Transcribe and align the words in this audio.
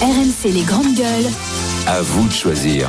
RMC 0.00 0.52
les 0.52 0.62
grandes 0.62 0.94
gueules. 0.94 1.28
À 1.88 2.00
vous 2.02 2.28
de 2.28 2.32
choisir. 2.32 2.88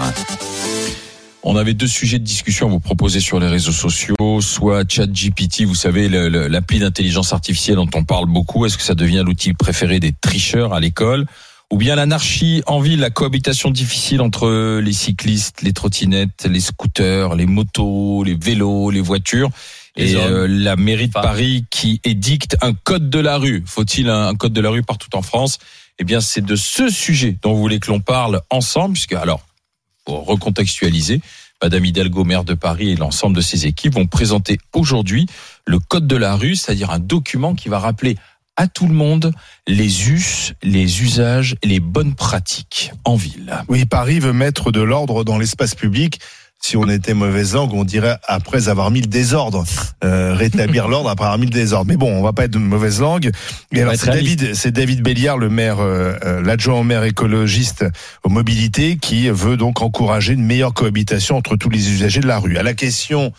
On 1.41 1.55
avait 1.55 1.73
deux 1.73 1.87
sujets 1.87 2.19
de 2.19 2.23
discussion 2.23 2.67
à 2.67 2.69
vous 2.69 2.79
proposer 2.79 3.19
sur 3.19 3.39
les 3.39 3.47
réseaux 3.47 3.71
sociaux, 3.71 4.41
soit 4.41 4.83
ChatGPT, 4.87 5.63
vous 5.63 5.73
savez, 5.73 6.07
l'appli 6.07 6.77
d'intelligence 6.77 7.33
artificielle 7.33 7.77
dont 7.77 7.89
on 7.95 8.03
parle 8.03 8.27
beaucoup. 8.27 8.67
Est-ce 8.67 8.77
que 8.77 8.83
ça 8.83 8.93
devient 8.93 9.23
l'outil 9.25 9.55
préféré 9.55 9.99
des 9.99 10.11
tricheurs 10.11 10.75
à 10.75 10.79
l'école? 10.79 11.25
Ou 11.71 11.77
bien 11.77 11.95
l'anarchie 11.95 12.61
en 12.67 12.79
ville, 12.79 12.99
la 12.99 13.09
cohabitation 13.09 13.71
difficile 13.71 14.21
entre 14.21 14.79
les 14.79 14.93
cyclistes, 14.93 15.63
les 15.63 15.73
trottinettes, 15.73 16.47
les 16.47 16.59
scooters, 16.59 17.33
les 17.35 17.47
motos, 17.47 18.23
les 18.23 18.35
vélos, 18.35 18.91
les 18.91 19.01
voitures 19.01 19.49
Les 19.95 20.11
et 20.11 20.15
euh, 20.15 20.47
la 20.47 20.75
mairie 20.75 21.07
de. 21.07 21.13
Paris 21.13 21.65
qui 21.71 22.01
édicte 22.03 22.55
un 22.61 22.73
code 22.73 23.09
de 23.09 23.19
la 23.19 23.37
rue. 23.37 23.63
Faut-il 23.65 24.09
un 24.09 24.35
code 24.35 24.53
de 24.53 24.61
la 24.61 24.69
rue 24.69 24.83
partout 24.83 25.15
en 25.15 25.23
France? 25.23 25.57
Eh 25.99 26.05
bien, 26.05 26.21
c'est 26.21 26.43
de 26.43 26.55
ce 26.55 26.89
sujet 26.89 27.37
dont 27.41 27.53
vous 27.53 27.59
voulez 27.59 27.79
que 27.79 27.91
l'on 27.91 27.99
parle 27.99 28.41
ensemble, 28.49 28.93
puisque 28.93 29.13
alors, 29.13 29.41
pour 30.05 30.25
recontextualiser, 30.25 31.21
Madame 31.61 31.83
Hidalgo, 31.83 32.23
maire 32.23 32.45
de 32.45 32.53
Paris 32.53 32.91
et 32.91 32.95
l'ensemble 32.95 33.35
de 33.35 33.41
ses 33.41 33.65
équipes 33.65 33.95
vont 33.95 34.07
présenter 34.07 34.57
aujourd'hui 34.73 35.27
le 35.65 35.77
code 35.79 36.07
de 36.07 36.15
la 36.15 36.35
rue, 36.35 36.55
c'est-à-dire 36.55 36.91
un 36.91 36.99
document 36.99 37.53
qui 37.53 37.67
va 37.67 37.79
rappeler 37.79 38.15
à 38.55 38.67
tout 38.67 38.87
le 38.87 38.93
monde 38.93 39.33
les 39.67 40.09
us, 40.09 40.53
les 40.63 41.01
usages 41.01 41.55
les 41.63 41.79
bonnes 41.79 42.15
pratiques 42.15 42.91
en 43.03 43.15
ville. 43.15 43.53
Oui, 43.67 43.85
Paris 43.85 44.19
veut 44.19 44.33
mettre 44.33 44.71
de 44.71 44.81
l'ordre 44.81 45.23
dans 45.23 45.37
l'espace 45.37 45.75
public. 45.75 46.19
Si 46.61 46.75
on 46.75 46.89
était 46.89 47.13
mauvaise 47.13 47.53
langue, 47.53 47.73
on 47.73 47.85
dirait 47.85 48.17
après 48.27 48.67
avoir 48.67 48.91
mis 48.91 48.99
le 48.99 49.07
désordre, 49.07 49.63
euh, 50.03 50.33
rétablir 50.35 50.87
l'ordre 50.89 51.09
après 51.09 51.25
avoir 51.25 51.39
mis 51.39 51.45
le 51.45 51.51
désordre. 51.51 51.87
Mais 51.87 51.95
bon, 51.95 52.11
on 52.11 52.21
va 52.21 52.33
pas 52.33 52.45
être 52.45 52.51
de 52.51 52.57
mauvaise 52.57 52.99
langue. 52.99 53.31
Et 53.71 53.81
alors 53.81 53.95
c'est. 53.95 54.11
David, 54.11 54.55
c'est 54.55 54.71
David 54.71 55.01
Béliard, 55.01 55.37
le 55.37 55.49
maire, 55.49 55.79
euh, 55.79 56.13
euh, 56.25 56.41
l'adjoint 56.41 56.79
au 56.79 56.83
maire 56.83 57.05
écologiste 57.05 57.85
aux 58.23 58.29
mobilités, 58.29 58.97
qui 58.97 59.29
veut 59.29 59.55
donc 59.55 59.81
encourager 59.81 60.33
une 60.33 60.45
meilleure 60.45 60.73
cohabitation 60.73 61.37
entre 61.37 61.55
tous 61.55 61.69
les 61.69 61.89
usagers 61.91 62.19
de 62.19 62.27
la 62.27 62.39
rue. 62.39 62.57
À 62.57 62.63
la 62.63 62.73
question 62.73 63.31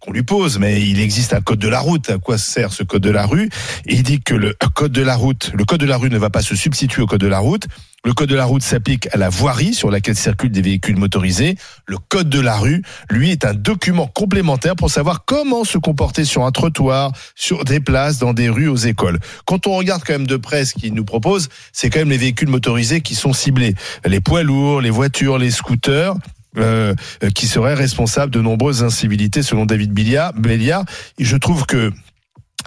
qu'on 0.00 0.12
lui 0.12 0.22
pose, 0.22 0.58
mais 0.58 0.82
il 0.82 1.00
existe 1.00 1.32
un 1.32 1.40
code 1.40 1.58
de 1.58 1.68
la 1.68 1.80
route. 1.80 2.10
À 2.10 2.18
quoi 2.18 2.38
sert 2.38 2.72
ce 2.72 2.82
code 2.82 3.02
de 3.02 3.10
la 3.10 3.26
rue? 3.26 3.48
Il 3.86 4.02
dit 4.02 4.20
que 4.20 4.34
le 4.34 4.56
code 4.74 4.92
de 4.92 5.02
la 5.02 5.16
route, 5.16 5.50
le 5.54 5.64
code 5.64 5.80
de 5.80 5.86
la 5.86 5.96
rue 5.96 6.10
ne 6.10 6.18
va 6.18 6.30
pas 6.30 6.42
se 6.42 6.54
substituer 6.54 7.02
au 7.02 7.06
code 7.06 7.20
de 7.20 7.26
la 7.26 7.38
route. 7.38 7.66
Le 8.04 8.14
code 8.14 8.28
de 8.28 8.34
la 8.34 8.46
route 8.46 8.62
s'applique 8.62 9.08
à 9.12 9.16
la 9.16 9.28
voirie 9.28 9.74
sur 9.74 9.88
laquelle 9.88 10.16
circulent 10.16 10.50
des 10.50 10.62
véhicules 10.62 10.96
motorisés. 10.96 11.56
Le 11.86 11.98
code 11.98 12.28
de 12.28 12.40
la 12.40 12.56
rue, 12.56 12.82
lui, 13.10 13.30
est 13.30 13.44
un 13.44 13.54
document 13.54 14.08
complémentaire 14.08 14.74
pour 14.74 14.90
savoir 14.90 15.24
comment 15.24 15.62
se 15.62 15.78
comporter 15.78 16.24
sur 16.24 16.44
un 16.44 16.50
trottoir, 16.50 17.12
sur 17.36 17.64
des 17.64 17.78
places, 17.78 18.18
dans 18.18 18.32
des 18.32 18.48
rues, 18.48 18.66
aux 18.66 18.76
écoles. 18.76 19.20
Quand 19.46 19.68
on 19.68 19.76
regarde 19.76 20.02
quand 20.04 20.14
même 20.14 20.26
de 20.26 20.36
près 20.36 20.64
ce 20.64 20.74
qu'il 20.74 20.94
nous 20.94 21.04
propose, 21.04 21.48
c'est 21.72 21.90
quand 21.90 22.00
même 22.00 22.10
les 22.10 22.18
véhicules 22.18 22.48
motorisés 22.48 23.02
qui 23.02 23.14
sont 23.14 23.32
ciblés. 23.32 23.74
Les 24.04 24.20
poids 24.20 24.42
lourds, 24.42 24.80
les 24.80 24.90
voitures, 24.90 25.38
les 25.38 25.52
scooters. 25.52 26.14
Euh, 26.58 26.94
euh, 27.22 27.30
qui 27.30 27.46
seraient 27.46 27.74
responsables 27.74 28.32
de 28.32 28.40
nombreuses 28.40 28.82
incivilités 28.82 29.42
selon 29.42 29.66
David 29.66 29.92
Béliard. 29.92 30.84
Je 31.18 31.36
trouve 31.36 31.66
que 31.66 31.92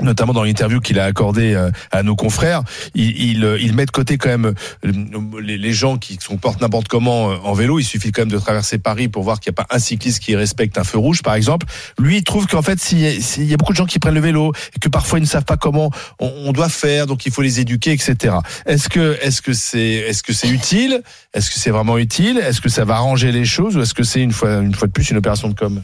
notamment 0.01 0.33
dans 0.33 0.43
l'interview 0.43 0.79
qu'il 0.79 0.99
a 0.99 1.05
accordée 1.05 1.53
euh, 1.53 1.71
à 1.91 2.03
nos 2.03 2.15
confrères, 2.15 2.63
il, 2.93 3.21
il, 3.21 3.45
euh, 3.45 3.59
il 3.59 3.75
met 3.75 3.85
de 3.85 3.91
côté 3.91 4.17
quand 4.17 4.29
même 4.29 4.53
euh, 4.85 5.41
les, 5.41 5.73
gens 5.73 5.97
qui 5.97 6.17
se 6.21 6.27
comportent 6.27 6.61
n'importe 6.61 6.87
comment 6.87 7.25
en 7.25 7.53
vélo. 7.53 7.79
Il 7.79 7.83
suffit 7.83 8.11
quand 8.11 8.21
même 8.21 8.31
de 8.31 8.37
traverser 8.37 8.77
Paris 8.77 9.07
pour 9.09 9.23
voir 9.23 9.39
qu'il 9.39 9.51
n'y 9.51 9.55
a 9.55 9.63
pas 9.65 9.75
un 9.75 9.79
cycliste 9.79 10.19
qui 10.19 10.35
respecte 10.35 10.77
un 10.77 10.83
feu 10.83 10.97
rouge, 10.97 11.21
par 11.21 11.35
exemple. 11.35 11.65
Lui, 11.99 12.17
il 12.17 12.23
trouve 12.23 12.47
qu'en 12.47 12.61
fait, 12.61 12.79
s'il 12.79 13.21
s'il 13.21 13.45
y 13.45 13.53
a 13.53 13.57
beaucoup 13.57 13.73
de 13.73 13.77
gens 13.77 13.85
qui 13.85 13.99
prennent 13.99 14.13
le 14.15 14.21
vélo 14.21 14.53
et 14.75 14.79
que 14.79 14.89
parfois 14.89 15.19
ils 15.19 15.23
ne 15.23 15.27
savent 15.27 15.45
pas 15.45 15.57
comment 15.57 15.91
on, 16.19 16.31
on 16.45 16.51
doit 16.53 16.69
faire, 16.69 17.07
donc 17.07 17.25
il 17.25 17.31
faut 17.31 17.41
les 17.41 17.59
éduquer, 17.59 17.91
etc. 17.91 18.35
Est-ce 18.65 18.89
que 18.89 19.17
est-ce 19.21 19.41
que 19.41 19.53
c'est 19.53 19.79
est-ce 19.79 20.23
que 20.23 20.33
c'est 20.33 20.49
utile? 20.49 21.01
Est-ce 21.33 21.49
que 21.49 21.59
c'est 21.59 21.71
vraiment 21.71 21.97
utile? 21.97 22.37
Est-ce 22.37 22.61
que 22.61 22.69
ça 22.69 22.85
va 22.85 22.95
arranger 22.95 23.31
les 23.31 23.45
choses? 23.45 23.75
Ou 23.75 23.81
est-ce 23.81 23.93
que 23.93 24.03
c'est 24.03 24.21
une 24.21 24.31
fois 24.31 24.61
une 24.61 24.73
fois 24.73 24.87
de 24.87 24.93
plus 24.93 25.09
une 25.09 25.17
opération 25.17 25.49
de 25.49 25.53
com? 25.53 25.81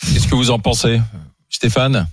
Qu'est-ce 0.00 0.26
que 0.26 0.34
vous 0.34 0.50
en 0.50 0.58
pensez 0.58 1.00
Stéphane? 1.48 2.08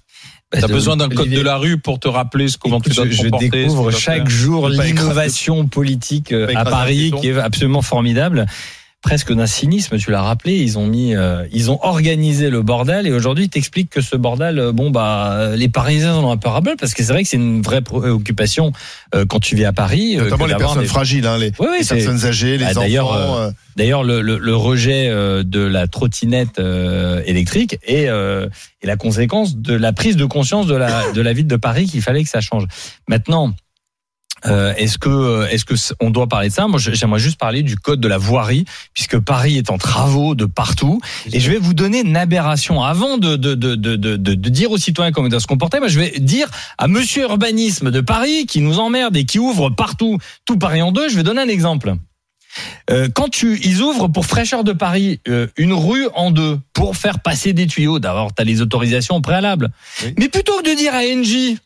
T'as 0.52 0.68
besoin 0.68 0.98
d'un 0.98 1.10
code 1.10 1.30
de 1.30 1.42
la 1.42 1.58
rue 1.58 1.78
pour 1.78 2.00
te 2.00 2.08
rappeler 2.08 2.48
ce 2.48 2.58
comment 2.58 2.82
tu 2.82 2.90
dois 2.90 3.06
te 3.06 3.12
je, 3.12 3.24
je 3.24 3.28
découvre 3.28 3.92
chaque 3.92 4.28
jour 4.28 4.68
l'innovation 4.68 5.68
politique 5.68 6.32
euh, 6.32 6.52
à 6.56 6.66
Paris 6.66 7.14
qui 7.22 7.30
est 7.30 7.38
absolument 7.38 7.84
formidable. 7.84 8.48
Presque 9.02 9.34
d'un 9.34 9.48
cynisme, 9.48 9.98
tu 9.98 10.12
l'as 10.12 10.22
rappelé. 10.22 10.58
Ils 10.58 10.78
ont 10.78 10.86
mis, 10.86 11.16
euh, 11.16 11.46
ils 11.54 11.72
ont 11.72 11.80
organisé 11.84 12.50
le 12.50 12.62
bordel 12.62 13.08
et 13.08 13.14
aujourd'hui 13.14 13.46
ils 13.46 13.50
t'expliquent 13.50 13.90
que 13.90 14.02
ce 14.02 14.18
bordel, 14.18 14.60
euh, 14.60 14.72
bon 14.74 14.90
bah, 14.90 15.32
euh, 15.36 15.56
les 15.56 15.70
Parisiens 15.70 16.16
en 16.16 16.24
ont 16.26 16.32
un 16.32 16.38
peu 16.38 16.50
ras-le-bol 16.50 16.76
parce 16.78 16.94
que 16.94 17.02
c'est 17.02 17.14
vrai 17.14 17.24
que 17.24 17.30
c'est 17.30 17.38
une 17.38 17.62
vraie 17.62 17.82
préoccupation 17.82 18.74
euh, 19.16 19.26
quand 19.26 19.40
tu 19.40 19.56
vis 19.56 19.64
à 19.64 19.72
Paris. 19.72 20.18
euh, 20.20 20.26
Notamment 20.26 20.48
les 20.48 20.56
personnes 20.56 20.82
des- 20.82 20.88
fragiles, 20.88 21.26
hein, 21.28 21.38
les, 21.38 21.52
Oui, 21.60 21.68
oui, 21.72 21.78
les 21.80 21.84
c'est- 21.86 21.96
personnes 21.96 22.26
âgées, 22.26 22.58
les 22.58 22.66
Ah, 22.66 22.72
enfants. 22.72 22.80
d'ailleurs, 22.82 23.54
D'ailleurs, 23.78 24.04
le, 24.04 24.20
le, 24.22 24.38
le 24.38 24.56
rejet 24.58 25.08
euh, 25.08 25.44
de 25.44 25.62
la 25.62 25.88
trottinette 25.88 26.60
euh, 26.60 27.22
électrique 27.26 27.78
est, 27.88 28.10
euh, 28.10 28.48
est 28.82 28.88
la 28.88 28.98
conséquence 28.98 29.56
de 29.56 29.74
la 29.76 29.94
prise 29.94 30.18
de 30.18 30.26
conscience 30.26 30.68
de 30.68 30.76
la, 30.76 31.10
de 31.14 31.22
la 31.22 31.32
ville 31.32 31.48
de 31.48 31.56
Paris 31.56 31.86
qu'il 31.86 32.02
fallait 32.02 32.24
que 32.26 32.30
ça 32.30 32.42
change. 32.42 32.66
Maintenant, 33.08 33.54
euh, 34.46 34.74
est-ce 34.76 34.98
que 34.98 35.48
est-ce 35.52 35.66
que 35.66 35.76
on 36.00 36.10
doit 36.10 36.28
parler 36.28 36.50
de 36.50 36.54
ça? 36.54 36.68
Moi, 36.68 36.80
j'aimerais 36.80 37.20
juste 37.20 37.38
parler 37.40 37.64
du 37.64 37.76
code 37.78 38.00
de 38.00 38.08
la 38.08 38.18
voirie, 38.18 38.66
puisque 38.94 39.20
Paris 39.20 39.58
est 39.58 39.70
en 39.70 39.78
travaux 39.78 40.36
de 40.36 40.46
partout. 40.46 41.00
Et 41.32 41.40
je 41.40 41.52
vais 41.52 41.58
vous 41.58 41.74
donner 41.74 42.02
une 42.02 42.16
aberration. 42.18 42.82
Avant 42.84 43.18
de 43.18 43.36
de 43.36 43.56
de 43.56 43.76
de 43.76 43.96
de, 43.96 44.16
de- 44.16 44.50
dire 44.50 44.72
aux 44.72 44.78
citoyens 44.78 45.12
comment 45.12 45.28
ils 45.28 45.32
doivent 45.32 45.42
se 45.42 45.48
comporter, 45.48 45.80
moi, 45.80 45.88
je 45.88 46.00
vais 46.00 46.20
dire 46.20 46.50
à 46.78 46.88
Monsieur 46.88 47.24
Urbanisme 47.24 47.92
de 47.92 48.02
Paris 48.02 48.46
qui 48.46 48.62
nous 48.62 48.80
emmerde 48.80 49.16
et 49.18 49.26
qui 49.26 49.40
ouvre 49.40 49.70
partout 49.70 50.18
tout 50.46 50.58
Paris 50.58 50.82
en 50.82 50.92
deux. 50.92 51.10
Je 51.10 51.16
vais 51.16 51.24
donner 51.24 51.42
un 51.42 51.48
exemple. 51.50 51.94
Euh, 52.90 53.10
quand 53.14 53.30
tu, 53.30 53.60
ils 53.64 53.82
ouvrent 53.82 54.08
pour 54.08 54.26
fraîcheur 54.26 54.64
de 54.64 54.74
Paris 54.74 55.20
euh, 55.28 55.48
une 55.56 55.72
rue 55.74 56.08
en 56.16 56.32
deux 56.32 56.58
pour 56.74 56.98
faire 56.98 57.20
passer 57.20 57.54
des 57.54 57.68
tuyaux. 57.68 58.00
D'abord, 58.00 58.34
tu 58.34 58.42
as 58.42 58.46
les 58.46 58.62
autorisations 58.62 59.22
préalables. 59.22 59.70
Oui. 60.04 60.16
Mais 60.18 60.30
plutôt 60.30 60.58
que 60.58 60.70
de 60.70 60.76
dire 60.76 60.94
à 60.96 61.02
Engie, 61.02 61.60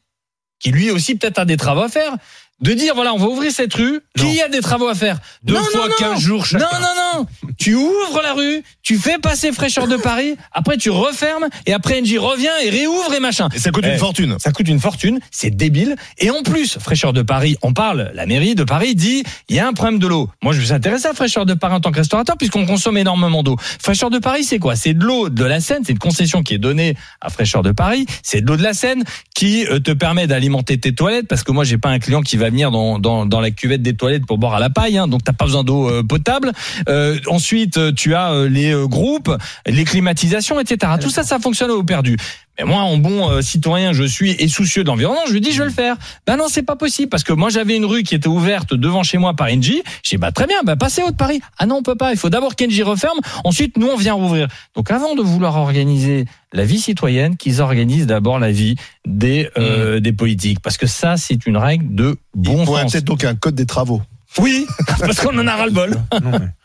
qui 0.59 0.71
lui 0.71 0.91
aussi 0.91 1.15
peut-être 1.15 1.39
a 1.39 1.45
des 1.45 1.57
travaux 1.57 1.83
à 1.83 1.89
faire, 1.89 2.13
de 2.61 2.73
dire 2.73 2.95
voilà, 2.95 3.13
on 3.13 3.17
va 3.17 3.27
ouvrir 3.27 3.51
cette 3.51 3.73
rue, 3.73 3.99
qui 4.17 4.41
a 4.41 4.47
des 4.47 4.61
travaux 4.61 4.87
à 4.87 4.95
faire. 4.95 5.17
Deux 5.43 5.53
Non, 5.53 5.63
fois 5.63 5.81
non, 5.81 5.87
non. 5.87 6.13
15 6.13 6.19
jours 6.19 6.45
chacun. 6.45 6.65
Non, 6.65 6.79
non, 6.79 7.19
non. 7.19 7.51
tu 7.57 7.75
ouvres 7.75 8.21
la 8.23 8.33
rue, 8.33 8.63
tu 8.83 8.97
fais 8.97 9.17
passer 9.17 9.51
fraîcheur 9.51 9.87
de 9.87 9.97
Paris, 9.97 10.35
après 10.53 10.77
tu 10.77 10.89
refermes 10.89 11.47
et 11.65 11.73
après 11.73 11.99
Engie 11.99 12.17
revient 12.17 12.47
et 12.63 12.69
réouvre 12.69 13.13
et 13.13 13.19
machin. 13.19 13.49
et 13.53 13.59
ça 13.59 13.71
coûte 13.71 13.83
Eh, 13.87 13.91
une 13.93 13.97
fortune. 13.99 14.35
Ça 14.39 14.51
coûte 14.51 14.67
une 14.69 14.79
fortune, 14.79 15.19
c'est 15.31 15.49
débile. 15.49 15.95
Et 16.19 16.29
en 16.29 16.41
plus, 16.43 16.77
Fraîcheur 16.79 17.11
de 17.11 17.21
Paris, 17.21 17.57
on 17.63 17.73
parle, 17.73 18.11
la 18.13 18.25
mairie 18.25 18.55
de 18.55 18.63
Paris 18.63 18.95
dit, 18.95 19.23
il 19.49 19.55
y 19.55 19.59
a 19.59 19.67
un 19.67 19.73
problème 19.73 19.99
de 19.99 20.07
l'eau. 20.07 20.29
Moi, 20.41 20.53
je 20.53 20.59
me 20.59 20.63
suis 20.63 20.73
intéressé 20.73 21.07
à 21.07 21.13
Fraîcheur 21.13 21.45
de 21.45 21.53
Paris 21.55 21.73
en 21.75 21.79
tant 21.81 21.91
que 21.91 21.97
restaurateur, 21.97 22.37
puisqu'on 22.37 22.65
consomme 22.65 22.97
énormément 22.97 23.43
d'eau. 23.43 23.57
Fraîcheur 23.59 24.09
de 24.09 24.19
Paris, 24.19 24.43
c'est 24.45 24.59
quoi? 24.59 24.75
C'est 24.75 24.93
de 24.93 25.03
l'eau 25.03 25.29
de 25.29 25.43
la 25.43 25.59
Seine, 25.59 25.83
c'est 25.85 25.91
une 25.93 25.99
concession 25.99 26.43
qui 26.43 26.53
est 26.53 26.59
donnée 26.59 26.95
à 27.19 27.29
Fraîcheur 27.29 27.61
de 27.61 27.71
Paris. 27.71 28.05
C'est 28.21 28.41
de 28.41 28.47
l'eau 28.47 28.55
de 28.57 28.63
la 28.63 28.73
Seine 28.73 29.03
qui 29.35 29.65
euh, 29.67 29.79
te 29.79 29.91
permet 29.91 30.27
d'alimenter 30.27 30.77
tes 30.79 30.93
toilettes, 30.93 31.27
parce 31.27 31.43
que 31.43 31.51
moi, 31.51 31.63
j'ai 31.65 31.77
pas 31.77 31.89
un 31.89 31.99
client 31.99 32.21
qui 32.21 32.37
va 32.37 32.49
dans, 32.53 33.41
la 33.41 33.51
cuvette 33.51 33.81
des 33.81 33.95
toilettes 33.95 34.25
pour 34.25 34.37
boire 34.37 34.53
à 34.53 34.59
la 34.59 34.69
paille, 34.69 34.97
hein, 34.97 35.07
donc 35.07 35.23
t'as 35.23 35.33
pas 35.33 35.45
besoin 35.45 35.63
d'eau 35.63 35.89
euh, 35.89 36.03
potable. 36.03 36.51
Euh, 36.87 37.19
ensuite, 37.27 37.77
euh, 37.77 37.91
tu 37.91 38.13
as 38.15 38.31
euh, 38.31 38.49
les 38.49 38.73
groupes, 38.87 39.31
les 39.65 39.83
climatisations, 39.83 40.59
etc. 40.59 40.93
Tout 41.01 41.09
ça, 41.09 41.23
ça 41.23 41.39
fonctionne 41.39 41.71
au 41.71 41.83
perdu. 41.83 42.17
Mais 42.57 42.65
moi, 42.65 42.81
en 42.81 42.97
bon 42.97 43.29
euh, 43.29 43.41
citoyen, 43.41 43.93
je 43.93 44.03
suis 44.03 44.31
et 44.31 44.47
soucieux 44.47 44.83
de 44.83 44.87
l'environnement, 44.87 45.21
je 45.27 45.33
lui 45.33 45.41
dis, 45.41 45.51
je 45.51 45.59
vais 45.59 45.67
le 45.67 45.73
faire. 45.73 45.95
Ben 46.27 46.37
non, 46.37 46.45
c'est 46.49 46.63
pas 46.63 46.75
possible 46.75 47.09
parce 47.09 47.23
que 47.23 47.33
moi, 47.33 47.49
j'avais 47.49 47.75
une 47.75 47.85
rue 47.85 48.03
qui 48.03 48.13
était 48.13 48.27
ouverte 48.27 48.73
devant 48.73 49.01
chez 49.03 49.17
moi 49.17 49.33
par 49.33 49.47
Engie. 49.47 49.81
J'ai 50.03 50.17
dit, 50.17 50.21
bah 50.21 50.31
très 50.31 50.45
bien, 50.45 50.57
bah 50.63 50.75
passez 50.75 51.01
haute 51.01 51.17
Paris. 51.17 51.41
Ah 51.57 51.65
non, 51.65 51.77
on 51.77 51.83
peut 51.83 51.95
pas. 51.95 52.11
Il 52.11 52.17
faut 52.17 52.29
d'abord 52.29 52.55
qu'Engie 52.55 52.83
referme. 52.83 53.17
Ensuite, 53.43 53.77
nous, 53.77 53.87
on 53.87 53.97
vient 53.97 54.13
rouvrir. 54.13 54.47
Donc, 54.75 54.91
avant 54.91 55.15
de 55.15 55.21
vouloir 55.21 55.55
organiser 55.57 56.25
la 56.51 56.63
vie 56.63 56.79
citoyenne, 56.79 57.37
qu'ils 57.37 57.61
organisent 57.61 58.05
d'abord 58.05 58.37
la 58.37 58.51
vie 58.51 58.75
des 59.07 59.49
euh, 59.57 59.99
des 59.99 60.13
politiques, 60.13 60.59
parce 60.59 60.77
que 60.77 60.85
ça, 60.85 61.17
c'est 61.17 61.47
une 61.47 61.57
règle 61.57 61.95
de 61.95 62.17
bon 62.35 62.61
Il 62.61 62.65
faudrait 62.65 62.83
sens. 62.83 62.91
peut-être 62.91 63.05
donc 63.05 63.23
un 63.23 63.35
code 63.35 63.55
des 63.55 63.65
travaux. 63.65 64.01
Oui, 64.39 64.65
parce 64.99 65.19
qu'on 65.19 65.37
en 65.37 65.47
a 65.47 65.55
ras 65.55 65.65
le 65.65 65.71
bol. 65.71 65.95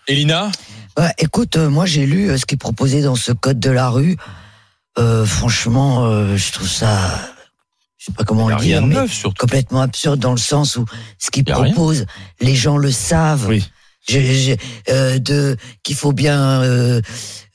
Elina? 0.07 0.51
Bah, 0.97 1.13
écoute, 1.19 1.57
euh, 1.57 1.71
moi 1.71 1.87
j'ai 1.87 2.07
lu 2.07 2.29
euh, 2.29 2.37
ce 2.39 2.45
qui 2.45 2.57
est 2.57 2.59
proposé 2.59 3.03
dans 3.03 3.15
ce 3.15 3.33
code 3.33 3.61
de 3.61 3.71
la 3.71 3.89
rue. 3.89 4.17
Euh, 4.99 5.25
franchement, 5.25 6.05
euh, 6.07 6.37
je 6.37 6.53
trouve 6.53 6.69
ça, 6.69 6.99
je 7.99 8.07
sais 8.07 8.13
pas 8.13 8.25
comment 8.25 8.47
rien 8.47 8.57
dire, 8.57 8.87
mais 8.87 8.95
neuf 8.97 9.25
complètement 9.39 9.81
absurde 9.83 10.19
dans 10.19 10.33
le 10.33 10.39
sens 10.39 10.77
où 10.77 10.85
ce 11.19 11.31
qu'il 11.31 11.47
Y 11.49 11.53
a 11.53 11.57
rien. 11.57 11.73
propose, 11.73 12.07
les 12.41 12.55
gens 12.57 12.77
le 12.77 12.91
savent. 12.91 13.47
Oui. 13.49 13.65
Je- 14.09 14.21
je- 14.21 14.53
euh, 14.91 15.19
de 15.19 15.57
qu'il 15.83 15.95
faut 15.95 16.13
bien 16.13 16.63
euh, 16.63 17.03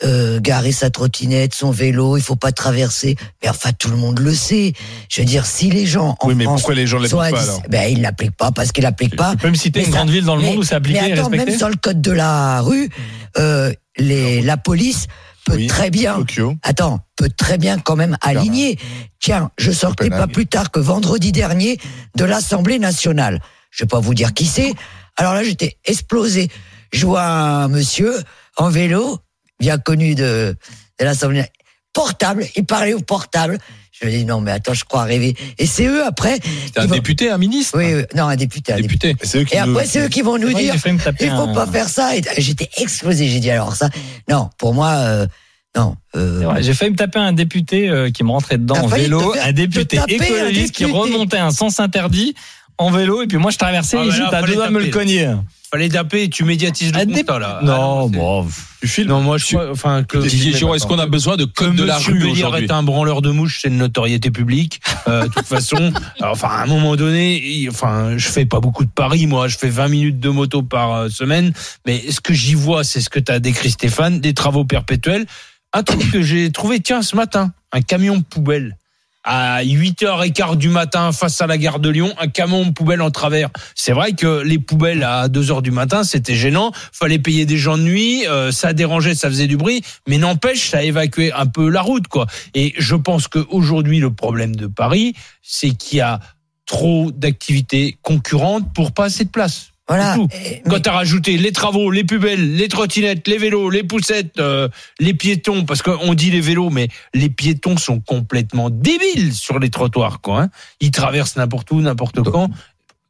euh, 0.03 0.39
garer 0.39 0.71
sa 0.71 0.91
trottinette, 0.91 1.55
son 1.55 1.71
vélo, 1.71 2.15
il 2.15 2.21
faut 2.21 2.35
pas 2.35 2.51
traverser. 2.51 3.15
Mais 3.41 3.49
enfin, 3.49 3.71
tout 3.73 3.89
le 3.89 3.97
monde 3.97 4.19
le 4.19 4.35
sait. 4.35 4.73
Je 5.09 5.21
veux 5.21 5.25
dire, 5.25 5.47
si 5.47 5.71
les 5.71 5.87
gens 5.87 6.15
en 6.19 6.27
Oui, 6.27 6.35
mais 6.35 6.43
France 6.43 6.61
pourquoi 6.61 6.75
les 6.75 6.85
gens 6.85 6.99
l'appliquent 6.99 7.17
pas 7.19 7.31
10 7.31 7.37
alors 7.49 7.61
ben 7.69 7.91
ils 7.91 8.01
l'appliquent 8.01 8.37
pas 8.37 8.51
parce 8.51 8.71
qu'ils 8.71 8.83
l'appliquent 8.83 9.15
pas. 9.15 9.31
Tu 9.31 9.37
peux 9.37 9.49
me 9.49 9.55
citer 9.55 9.79
Mais 9.79 9.85
une 9.87 9.91
ça- 9.91 9.97
grande 9.97 10.11
ville 10.11 10.25
dans 10.25 10.35
le 10.35 10.43
mais- 10.43 10.49
monde 10.49 10.59
où 10.59 10.63
c'est 10.63 10.75
appliqué 10.75 11.01
mais 11.01 11.09
et 11.09 11.13
respecté 11.15 11.45
même 11.45 11.57
sur 11.57 11.69
le 11.69 11.75
code 11.75 12.01
de 12.01 12.11
la 12.11 12.61
rue, 12.61 12.89
euh, 13.39 13.73
les, 13.97 14.41
la 14.43 14.57
police 14.57 15.07
peut 15.45 15.55
Oui. 15.55 15.67
très 15.67 15.89
bien, 15.89 16.15
Tokyo. 16.15 16.55
attends, 16.63 17.01
peut 17.15 17.29
très 17.29 17.57
bien 17.57 17.79
quand 17.79 17.95
même 17.95 18.17
aligner. 18.21 18.79
Tiens, 19.19 19.51
je 19.57 19.71
sortais 19.71 20.05
Copenhague. 20.05 20.27
pas 20.27 20.33
plus 20.33 20.47
tard 20.47 20.71
que 20.71 20.79
vendredi 20.79 21.31
dernier 21.31 21.77
de 22.15 22.25
l'Assemblée 22.25 22.79
nationale. 22.79 23.41
Je 23.71 23.83
vais 23.83 23.87
pas 23.87 23.99
vous 23.99 24.13
dire 24.13 24.33
qui 24.33 24.45
c'est. 24.45 24.73
Alors 25.17 25.33
là, 25.33 25.43
j'étais 25.43 25.77
explosé. 25.85 26.49
Je 26.91 27.05
vois 27.05 27.23
un 27.23 27.67
monsieur 27.67 28.13
en 28.57 28.69
vélo, 28.69 29.19
bien 29.59 29.77
connu 29.77 30.15
de, 30.15 30.55
de 30.99 31.05
l'Assemblée, 31.05 31.45
portable. 31.93 32.45
Il 32.55 32.65
parlait 32.65 32.93
au 32.93 33.01
portable. 33.01 33.57
Je 34.03 34.07
me 34.07 34.11
dis 34.11 34.25
non, 34.25 34.41
mais 34.41 34.51
attends, 34.51 34.73
je 34.73 34.83
crois 34.83 35.03
rêver. 35.03 35.35
Et 35.57 35.65
c'est 35.65 35.85
eux 35.87 36.05
après. 36.05 36.39
T'es 36.39 36.79
un 36.81 36.85
vont- 36.87 36.95
député, 36.95 37.29
un 37.29 37.37
ministre 37.37 37.77
Oui, 37.77 37.93
oui, 37.95 38.03
non, 38.15 38.25
un 38.27 38.35
député. 38.35 38.73
un 38.73 38.77
député. 38.81 39.13
Député. 39.13 39.25
Et 39.25 39.27
c'est 39.27 39.39
eux 39.39 39.43
qui 39.45 39.55
Et 39.55 39.61
nous- 39.61 39.71
après, 39.71 39.85
c'est 39.85 39.99
eux 40.05 40.09
qui 40.09 40.21
vont 40.21 40.37
nous 40.37 40.53
dire 40.53 40.73
il 40.75 40.79
faut 40.79 40.89
un- 40.89 41.53
pas 41.53 41.67
faire 41.67 41.87
ça. 41.87 42.15
Et 42.17 42.21
J'étais 42.37 42.69
explosé. 42.77 43.27
J'ai 43.27 43.39
dit 43.39 43.49
alors 43.49 43.75
ça. 43.75 43.89
Non, 44.29 44.49
pour 44.57 44.73
moi, 44.73 44.89
euh, 44.89 45.27
non. 45.77 45.95
euh, 46.15 46.43
C'est 46.57 46.63
J'ai 46.63 46.73
failli 46.73 46.91
me 46.91 46.97
taper 46.97 47.19
un 47.19 47.31
député 47.33 47.87
euh, 47.89 48.11
qui 48.11 48.23
me 48.23 48.29
rentrait 48.31 48.57
dedans 48.57 48.75
en 48.75 48.87
vélo, 48.87 49.33
un 49.41 49.51
député 49.53 49.97
te 49.97 50.01
taper 50.01 50.15
un 50.19 50.23
écologiste 50.25 50.75
qui 50.75 50.85
remontait 50.85 51.37
un 51.37 51.51
sens 51.51 51.79
interdit 51.79 52.35
en 52.77 52.89
vélo 52.91 53.21
et 53.21 53.27
puis 53.27 53.37
moi 53.37 53.51
je 53.51 53.57
traversais 53.57 53.97
Ah, 53.99 54.03
et 54.05 54.07
bah 54.09 54.17
là, 54.17 54.23
j'étais 54.25 54.35
à 54.35 54.41
deux 54.41 54.53
doigts 54.55 54.67
de 54.67 54.73
me 54.73 54.79
le 54.79 54.87
cogner. 54.89 55.33
Fallait 55.71 55.89
taper, 55.89 56.29
tu 56.29 56.43
médiatises 56.43 56.93
le 56.93 57.03
dé- 57.05 57.13
constat 57.13 57.39
là. 57.39 57.59
Non, 57.63 58.01
Ah, 58.05 58.09
c'est- 58.11 58.17
bon. 58.19 58.47
Tu 58.81 58.87
filmes 58.87 59.07
Non, 59.09 59.21
moi 59.21 59.37
je 59.39 59.45
crois, 59.47 59.71
enfin 59.71 60.03
que 60.03 60.19
Didier 60.19 60.53
Giraud, 60.53 60.75
est-ce 60.75 60.85
qu'on 60.85 60.99
a 60.99 61.07
besoin 61.07 61.35
de 61.35 61.45
code 61.45 61.75
de 61.75 61.83
la 61.83 61.97
rue 61.97 62.29
aujourd'hui 62.29 62.65
est 62.65 62.71
un 62.71 62.83
branleur 62.83 63.21
de 63.23 63.31
mouches, 63.31 63.59
c'est 63.63 63.69
une 63.69 63.77
notoriété 63.77 64.29
publique. 64.29 64.81
Euh, 65.07 65.23
de 65.23 65.27
toute 65.29 65.47
façon, 65.47 65.91
enfin 66.21 66.49
à 66.49 66.63
un 66.63 66.65
moment 66.67 66.95
donné, 66.95 67.67
enfin 67.71 68.17
je 68.17 68.27
fais 68.29 68.45
pas 68.45 68.59
beaucoup 68.59 68.85
de 68.85 68.91
paris, 68.91 69.25
moi, 69.25 69.47
je 69.47 69.57
fais 69.57 69.69
20 69.69 69.87
minutes 69.87 70.19
de 70.19 70.29
moto 70.29 70.61
par 70.61 70.93
euh, 70.93 71.09
semaine, 71.09 71.53
mais 71.87 72.03
ce 72.11 72.19
que 72.21 72.33
j'y 72.33 72.53
vois, 72.53 72.83
c'est 72.83 73.01
ce 73.01 73.09
que 73.09 73.19
tu 73.19 73.31
as 73.31 73.39
décrit 73.39 73.71
Stéphane, 73.71 74.19
des 74.19 74.33
travaux 74.35 74.65
perpétuels. 74.65 75.25
Un 75.73 75.81
truc 75.81 76.11
que 76.11 76.21
j'ai 76.21 76.51
trouvé, 76.51 76.81
tiens, 76.81 77.01
ce 77.01 77.15
matin, 77.15 77.51
un 77.71 77.81
camion 77.81 78.21
poubelle 78.21 78.77
à 79.23 79.63
8h15 79.63 80.57
du 80.57 80.69
matin 80.69 81.11
face 81.11 81.41
à 81.41 81.47
la 81.47 81.57
gare 81.57 81.79
de 81.79 81.89
Lyon, 81.89 82.13
un 82.19 82.27
camion 82.27 82.71
poubelle 82.73 83.01
en 83.01 83.11
travers. 83.11 83.49
C'est 83.75 83.93
vrai 83.93 84.13
que 84.13 84.41
les 84.41 84.59
poubelles 84.59 85.03
à 85.03 85.27
2h 85.27 85.61
du 85.61 85.71
matin, 85.71 86.03
c'était 86.03 86.35
gênant, 86.35 86.71
fallait 86.91 87.19
payer 87.19 87.45
des 87.45 87.57
gens 87.57 87.77
de 87.77 87.83
nuit, 87.83 88.27
euh, 88.27 88.51
ça 88.51 88.73
dérangeait, 88.73 89.15
ça 89.15 89.29
faisait 89.29 89.47
du 89.47 89.57
bruit, 89.57 89.81
mais 90.07 90.17
n'empêche, 90.17 90.69
ça 90.69 90.83
évacuait 90.83 91.31
un 91.31 91.45
peu 91.45 91.69
la 91.69 91.81
route 91.81 92.07
quoi. 92.07 92.27
Et 92.53 92.73
je 92.77 92.95
pense 92.95 93.27
qu'aujourd'hui 93.27 93.99
le 93.99 94.13
problème 94.13 94.55
de 94.55 94.67
Paris, 94.67 95.13
c'est 95.41 95.71
qu'il 95.71 95.99
y 95.99 96.01
a 96.01 96.19
trop 96.65 97.11
d'activités 97.11 97.97
concurrentes 98.01 98.73
pour 98.73 98.93
pas 98.93 99.05
assez 99.05 99.25
de 99.25 99.29
place. 99.29 99.72
Voilà. 99.87 100.15
Et- 100.45 100.61
Quand 100.65 100.71
mais- 100.73 100.81
tu 100.81 100.89
as 100.89 100.93
rajouté 100.93 101.37
les 101.37 101.51
travaux, 101.51 101.91
les 101.91 102.03
poubelles, 102.03 102.55
les 102.55 102.67
trottinettes, 102.67 103.27
les 103.27 103.37
vélos, 103.37 103.69
les 103.69 103.83
poussettes, 103.83 104.39
euh, 104.39 104.69
les 104.99 105.13
piétons, 105.13 105.65
parce 105.65 105.81
qu'on 105.81 106.13
dit 106.13 106.31
les 106.31 106.41
vélos, 106.41 106.69
mais 106.69 106.87
les 107.13 107.29
piétons 107.29 107.77
sont 107.77 107.99
complètement 107.99 108.69
débiles 108.69 109.33
sur 109.33 109.59
les 109.59 109.69
trottoirs, 109.69 110.21
quoi. 110.21 110.43
hein. 110.43 110.49
Ils 110.79 110.91
traversent 110.91 111.35
n'importe 111.35 111.69
où, 111.71 111.81
n'importe 111.81 112.21
quand. 112.23 112.49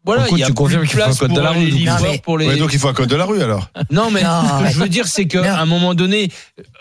Voilà, 0.06 0.26
il 0.32 0.38
y 0.38 0.44
a 0.44 0.48
tu 0.48 0.52
plus 0.52 0.56
confirmes 0.56 0.82
de 0.82 0.88
qu'il 0.88 0.98
faut 0.98 1.02
un 1.04 1.06
place 1.06 1.18
code 1.20 1.30
de 1.30 1.36
pour 1.36 1.44
la 1.44 1.54
les 1.54 1.60
rue, 1.72 1.84
Non, 1.86 1.94
mais- 2.02 2.18
pour 2.20 2.38
les. 2.38 2.48
Ouais, 2.48 2.58
donc 2.58 2.74
il 2.74 2.80
faut 2.80 2.90
un 2.90 2.94
code 2.94 3.08
de 3.08 3.16
la 3.16 3.24
rue 3.24 3.42
alors. 3.42 3.70
Non, 3.90 4.12
mais 4.12 4.22
Non, 4.22 4.42
ce 4.60 4.64
que 4.66 4.70
je 4.74 4.80
veux 4.80 4.90
dire, 4.90 5.08
c'est 5.08 5.28
qu'à 5.28 5.58
un 5.62 5.66
moment 5.66 5.94
donné, 5.94 6.30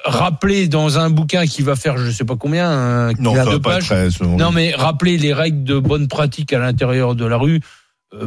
rappeler 0.05 0.67
dans 0.69 0.99
un 0.99 1.09
bouquin 1.11 1.47
qui 1.47 1.63
va 1.63 1.77
faire 1.77 1.99
je 1.99 2.11
sais 2.11 2.25
pas 2.25 2.35
combien, 2.37 2.69
un 2.69 3.13
Non, 3.21 3.33
deux 3.45 3.61
pas 3.61 3.75
pages, 3.81 3.93
être 3.93 4.19
très. 4.19 4.27
non, 4.27 4.51
mais 4.51 4.75
rappeler 4.75 5.19
les 5.19 5.33
règles 5.33 5.63
de 5.63 5.79
bonne 5.79 6.09
pratique 6.09 6.53
à 6.53 6.59
l'intérieur 6.59 7.15
de 7.15 7.25
la 7.25 7.37
rue, 7.37 7.61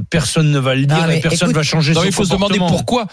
personne 0.09 0.51
ne 0.51 0.59
va 0.59 0.75
le 0.75 0.85
dire 0.85 0.97
Non, 0.97 1.09
et 1.09 1.19
personne 1.21 1.49
écoute- 1.49 1.55
va 1.57 1.63
changer 1.63 1.93
Non, 1.93 2.01
son 2.01 2.05
il 2.07 2.11
faut 2.11 2.23
se 2.25 2.31
demander 2.31 2.57
comportement. 2.59 2.77
pourquoi. 2.77 3.07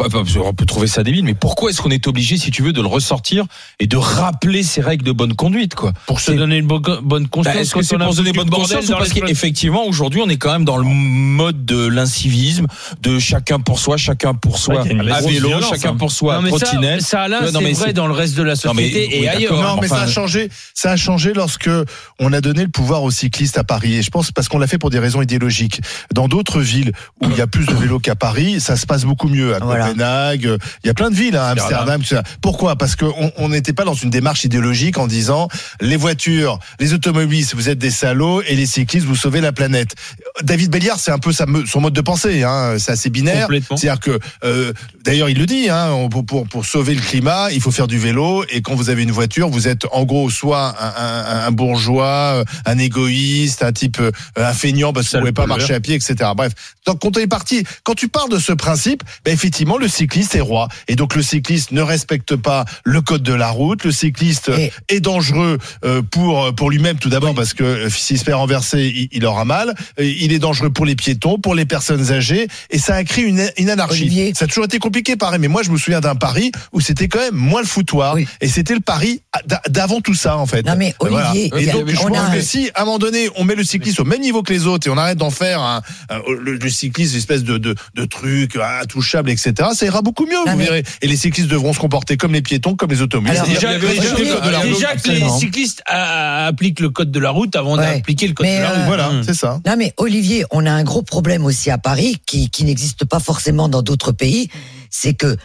On 0.00 0.52
peut 0.54 0.64
trouver 0.64 0.86
ça 0.86 1.02
débile, 1.02 1.24
mais 1.24 1.34
pourquoi 1.34 1.70
est-ce 1.70 1.80
qu'on 1.82 1.90
est 1.90 2.06
obligé, 2.06 2.36
si 2.38 2.52
tu 2.52 2.62
veux, 2.62 2.72
de 2.72 2.80
le 2.80 2.86
ressortir 2.86 3.44
et 3.80 3.88
de 3.88 3.96
rappeler 3.96 4.62
ces 4.62 4.80
règles 4.80 5.04
de 5.04 5.10
bonne 5.10 5.34
conduite, 5.34 5.74
quoi? 5.74 5.92
Pour 6.06 6.20
se 6.20 6.30
donner 6.30 6.58
une 6.58 6.68
bo- 6.68 6.78
bonne 6.78 7.24
Bah, 7.24 7.28
conscience. 7.30 7.56
Est-ce 7.56 7.74
que 7.74 7.82
c'est 7.82 7.98
pour 7.98 8.12
se 8.12 8.18
donner 8.18 8.32
bonne 8.32 8.48
conscience 8.48 8.88
ou 8.88 8.92
parce 8.92 9.12
qu'effectivement 9.12 9.84
aujourd'hui 9.86 10.20
on 10.24 10.28
est 10.28 10.36
quand 10.36 10.52
même 10.52 10.64
dans 10.64 10.76
le 10.76 10.84
mode 10.84 11.64
de 11.64 11.86
l'incivisme, 11.86 12.66
de 13.02 13.18
chacun 13.18 13.58
pour 13.58 13.80
soi, 13.80 13.96
chacun 13.96 14.34
pour 14.34 14.58
soi, 14.58 14.82
Ouais, 14.82 15.10
à 15.10 15.20
vélo, 15.20 15.48
violence, 15.48 15.68
chacun 15.70 15.90
hein. 15.90 15.96
pour 15.96 16.12
soi, 16.12 16.36
Non, 16.36 16.42
mais 16.42 16.50
ça, 16.52 16.58
trottinette. 16.66 17.00
ça, 17.02 17.22
Alain, 17.22 17.40
Ouais, 17.42 17.50
c'est 17.52 17.72
vrai 17.72 17.92
dans 17.92 18.06
le 18.06 18.12
reste 18.14 18.36
de 18.36 18.42
la 18.44 18.54
Non, 18.64 18.74
mais- 18.74 18.84
société 18.88 19.08
oui, 19.18 19.24
et 19.24 19.28
ailleurs. 19.28 19.60
Non, 19.60 19.80
mais 19.80 19.88
ça 19.88 20.02
a 20.02 20.06
changé. 20.06 20.48
Ça 20.74 20.92
a 20.92 20.96
changé 20.96 21.32
lorsque 21.34 21.70
on 22.20 22.32
a 22.32 22.40
donné 22.40 22.62
le 22.62 22.68
pouvoir 22.70 23.02
aux 23.02 23.10
cyclistes 23.10 23.58
à 23.58 23.64
Paris. 23.64 23.94
Et 23.96 24.02
je 24.02 24.10
pense 24.10 24.30
parce 24.30 24.48
qu'on 24.48 24.58
l'a 24.58 24.68
fait 24.68 24.78
pour 24.78 24.90
des 24.90 25.00
raisons 25.00 25.22
idéologiques. 25.22 25.80
Dans 26.14 26.28
d'autres 26.28 26.60
villes 26.60 26.92
où 27.20 27.26
il 27.30 27.36
y 27.36 27.40
a 27.40 27.46
plus 27.48 27.66
de 27.66 27.74
vélos 27.74 27.98
qu'à 27.98 28.14
Paris, 28.14 28.60
ça 28.60 28.76
se 28.76 28.86
passe 28.86 29.04
beaucoup 29.04 29.28
mieux. 29.28 29.54
À 29.56 29.58
Voilà. 29.58 29.87
Copenhague, 29.88 30.46
euh, 30.46 30.58
il 30.84 30.86
y 30.86 30.90
a 30.90 30.94
plein 30.94 31.10
de 31.10 31.14
villes, 31.14 31.36
hein, 31.36 31.54
Amsterdam, 31.62 32.00
tout 32.00 32.06
ça. 32.08 32.22
Pourquoi? 32.40 32.76
Parce 32.76 32.96
qu'on 32.96 33.32
on 33.36 33.48
n'était 33.48 33.72
pas 33.72 33.84
dans 33.84 33.94
une 33.94 34.10
démarche 34.10 34.44
idéologique 34.44 34.98
en 34.98 35.06
disant 35.06 35.48
les 35.80 35.96
voitures, 35.96 36.58
les 36.80 36.94
automobilistes, 36.94 37.54
vous 37.54 37.68
êtes 37.68 37.78
des 37.78 37.90
salauds 37.90 38.42
et 38.42 38.54
les 38.54 38.66
cyclistes, 38.66 39.06
vous 39.06 39.16
sauvez 39.16 39.40
la 39.40 39.52
planète. 39.52 39.94
David 40.42 40.70
Belliard, 40.70 40.98
c'est 40.98 41.10
un 41.10 41.18
peu 41.18 41.32
son 41.32 41.80
mode 41.80 41.92
de 41.94 42.00
pensée. 42.00 42.42
Hein, 42.42 42.76
c'est 42.78 42.92
assez 42.92 43.10
binaire. 43.10 43.46
C'est-à-dire 43.78 44.00
que, 44.00 44.18
euh, 44.44 44.72
d'ailleurs, 45.04 45.28
il 45.28 45.38
le 45.38 45.46
dit, 45.46 45.68
hein, 45.68 45.90
on- 45.92 46.08
pour, 46.08 46.24
pour, 46.24 46.46
pour 46.46 46.64
sauver 46.66 46.94
le 46.94 47.00
climat, 47.00 47.48
il 47.52 47.60
faut 47.60 47.70
faire 47.70 47.86
du 47.86 47.98
vélo. 47.98 48.44
Et 48.50 48.62
quand 48.62 48.74
vous 48.74 48.90
avez 48.90 49.02
une 49.02 49.10
voiture, 49.10 49.48
vous 49.48 49.68
êtes 49.68 49.86
en 49.92 50.04
gros 50.04 50.30
soit 50.30 50.74
un, 50.80 51.02
un- 51.04 51.46
un 51.46 51.50
bourgeois, 51.50 52.44
un 52.66 52.78
égoïste, 52.78 53.62
un 53.62 53.72
type, 53.72 53.98
euh, 54.00 54.10
un 54.36 54.52
feignant 54.52 54.92
parce 54.92 55.06
que 55.06 55.10
vous 55.10 55.12
Sale 55.12 55.20
pouvez 55.22 55.32
pas 55.32 55.46
marcher 55.46 55.74
à 55.74 55.80
pied, 55.80 55.94
etc. 55.94 56.16
Bref, 56.36 56.52
donc 56.86 57.00
quand 57.00 57.16
on 57.16 57.20
est 57.20 57.26
parti, 57.26 57.64
quand 57.84 57.94
tu 57.94 58.08
parles 58.08 58.30
de 58.30 58.38
ce 58.38 58.52
principe, 58.52 59.02
ben, 59.24 59.32
effectivement, 59.32 59.77
le 59.78 59.88
cycliste 59.88 60.34
est 60.34 60.40
roi. 60.40 60.68
Et 60.88 60.96
donc 60.96 61.14
le 61.14 61.22
cycliste 61.22 61.72
ne 61.72 61.82
respecte 61.82 62.36
pas 62.36 62.64
le 62.84 63.00
code 63.00 63.22
de 63.22 63.32
la 63.34 63.48
route. 63.50 63.84
Le 63.84 63.92
cycliste 63.92 64.50
Et- 64.56 64.72
est 64.88 65.00
dangereux 65.00 65.58
euh, 65.84 66.02
pour 66.02 66.54
pour 66.54 66.70
lui-même 66.70 66.98
tout 66.98 67.08
d'abord 67.08 67.34
parce 67.34 67.54
que 67.54 67.64
euh, 67.64 67.90
s'il 67.90 68.18
se 68.18 68.24
fait 68.24 68.32
renverser, 68.32 68.86
il, 68.94 69.08
il 69.12 69.24
aura 69.26 69.44
mal. 69.44 69.74
Euh, 70.00 70.04
Il 70.04 70.32
est 70.32 70.38
dangereux 70.38 70.70
pour 70.70 70.84
les 70.86 70.96
piétons, 70.96 71.38
pour 71.38 71.54
les 71.54 71.64
personnes 71.64 72.10
âgées, 72.12 72.48
et 72.70 72.78
ça 72.78 72.94
a 72.94 73.04
créé 73.04 73.24
une, 73.24 73.48
une 73.56 73.70
anarchie. 73.70 74.02
Olivier. 74.02 74.32
Ça 74.34 74.44
a 74.44 74.48
toujours 74.48 74.64
été 74.64 74.78
compliqué, 74.78 75.16
pareil. 75.16 75.38
Mais 75.40 75.48
moi, 75.48 75.62
je 75.62 75.70
me 75.70 75.76
souviens 75.78 76.00
d'un 76.00 76.14
Paris 76.14 76.50
où 76.72 76.80
c'était 76.80 77.08
quand 77.08 77.18
même 77.20 77.34
moins 77.34 77.60
le 77.60 77.66
foutoir, 77.66 78.14
Oui. 78.14 78.26
et 78.40 78.48
c'était 78.48 78.74
le 78.74 78.80
Paris 78.80 79.22
d'a- 79.46 79.62
d'avant 79.68 80.00
tout 80.00 80.14
ça, 80.14 80.36
en 80.36 80.46
fait. 80.46 80.64
Non, 80.66 80.74
mais 80.76 80.94
Voilà. 81.00 81.30
Olivier, 81.30 81.46
Et 81.56 81.60
il 81.60 81.66
y 81.66 81.70
a- 81.70 81.72
donc, 81.74 81.88
je 81.88 81.96
on 82.00 82.08
pense 82.08 82.18
a- 82.30 82.34
que 82.34 82.40
si, 82.40 82.70
à 82.74 82.82
un 82.82 82.84
moment 82.84 82.98
donné, 82.98 83.28
on 83.36 83.44
met 83.44 83.54
le 83.54 83.64
cycliste 83.64 84.00
au 84.00 84.04
même 84.04 84.20
niveau 84.20 84.42
que 84.42 84.52
les 84.52 84.66
autres 84.66 84.86
et 84.86 84.90
on 84.90 84.96
arrête 84.98 85.18
d'en 85.18 85.30
faire 85.30 85.60
un, 85.60 85.82
un- 86.10 86.20
le, 86.40 86.56
le 86.56 86.70
cycliste, 86.70 87.12
une 87.12 87.18
espèce 87.18 87.44
de, 87.44 87.58
de, 87.58 87.74
de 87.94 88.04
truc 88.04 88.56
intouchable, 88.56 89.30
etc., 89.30 89.67
ça 89.74 89.86
ira 89.86 90.02
beaucoup 90.02 90.26
mieux, 90.26 90.32
Non, 90.46 90.52
vous 90.52 90.58
mais- 90.58 90.64
verrez. 90.64 90.82
Et 91.02 91.06
les 91.08 91.16
cyclistes 91.16 91.48
devront 91.48 91.72
se 91.72 91.78
comporter 91.78 92.16
comme 92.16 92.32
les 92.32 92.42
piétons, 92.42 92.74
comme 92.76 92.90
les 92.90 93.02
automobilistes. 93.02 93.42
Alors, 93.42 93.54
Déjà, 93.54 93.78
déjà- 93.78 94.96
que 94.96 95.10
les 95.10 95.28
cyclistes 95.38 95.82
a- 95.86 96.46
appliquent 96.46 96.80
le 96.80 96.90
code 96.90 97.10
de 97.10 97.18
la 97.20 97.30
route 97.30 97.54
avant 97.56 97.76
Ouais. 97.76 97.96
d'appliquer 97.96 98.28
le 98.28 98.34
code 98.34 98.46
Mais, 98.46 98.58
de 98.58 98.62
la 98.62 98.70
euh, 98.70 98.74
route. 98.76 98.86
Voilà, 98.86 99.08
Hum. 99.10 99.22
c'est 99.24 99.34
ça. 99.34 99.60
Non 99.66 99.76
mais 99.76 99.92
Olivier, 99.96 100.44
on 100.50 100.66
a 100.66 100.70
un 100.72 100.84
gros 100.84 101.02
problème 101.02 101.44
aussi 101.44 101.70
à 101.70 101.78
Paris 101.78 102.16
qui, 102.26 102.50
qui 102.50 102.64
n'existe 102.64 103.04
pas 103.04 103.20
forcément 103.20 103.68
dans 103.68 103.82
d'autres 103.82 104.12
pays, 104.12 104.48
c'est 104.90 105.14
que 105.14 105.36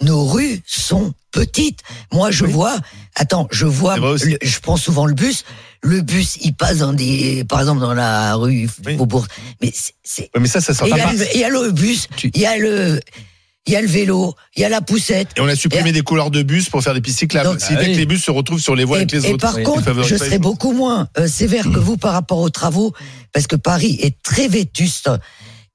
nos 0.00 0.24
rues 0.26 0.60
sont 0.66 1.12
petites. 1.30 1.80
Moi 2.12 2.30
je 2.30 2.44
vois, 2.44 2.76
attends, 3.14 3.48
je 3.50 3.66
vois, 3.66 3.96
le- 3.96 4.16
je 4.42 4.58
prends 4.60 4.76
souvent 4.76 5.06
le 5.06 5.14
bus, 5.14 5.44
le 5.80 6.00
bus 6.00 6.36
il 6.42 6.54
passe 6.54 6.78
dans 6.78 6.92
des, 6.92 7.44
par 7.44 7.60
exemple 7.60 7.80
dans 7.80 7.94
la 7.94 8.34
rue 8.34 8.68
Oui. 8.86 8.96
Faubourg, 8.96 9.26
mais 9.60 9.72
c'est- 9.72 10.30
Ouais, 10.34 10.40
mais 10.40 10.48
ça, 10.48 10.60
ça 10.60 10.74
sort 10.74 10.86
il 10.88 10.96
y 10.96 11.44
a 11.44 11.48
le 11.48 11.70
bus, 11.70 12.08
il 12.34 12.40
y 12.40 12.46
a 12.46 12.56
le, 12.56 13.00
il 13.66 13.72
y 13.72 13.76
a 13.76 13.80
le 13.80 13.86
vélo, 13.86 14.34
il 14.56 14.62
y 14.62 14.64
a 14.64 14.68
la 14.68 14.80
poussette. 14.80 15.28
Et 15.36 15.40
on 15.40 15.46
a 15.46 15.54
supprimé 15.54 15.92
des 15.92 16.02
couleurs 16.02 16.30
de 16.30 16.42
bus 16.42 16.68
pour 16.68 16.82
faire 16.82 16.94
des 16.94 17.00
pistes 17.00 17.20
cyclables. 17.20 17.48
Donc- 17.48 17.60
Ah 17.68 17.74
oui. 17.78 17.92
que 17.92 17.98
les 17.98 18.06
bus 18.06 18.24
se 18.24 18.30
retrouvent 18.30 18.60
sur 18.60 18.74
les 18.74 18.84
voies 18.84 18.98
Et, 18.98 19.00
avec 19.02 19.12
les 19.12 19.26
et 19.26 19.32
autres. 19.32 19.40
par 19.46 19.54
Oui. 19.56 19.62
contre, 19.62 20.02
je 20.02 20.16
serais 20.16 20.38
beaucoup 20.38 20.72
moins 20.72 21.08
euh, 21.18 21.26
sévère 21.28 21.64
que 21.64 21.78
vous 21.78 21.96
par 21.96 22.12
rapport 22.12 22.38
aux 22.38 22.50
travaux, 22.50 22.92
parce 23.32 23.46
que 23.46 23.56
Paris 23.56 23.98
est 24.02 24.20
très 24.22 24.48
vétuste. 24.48 25.10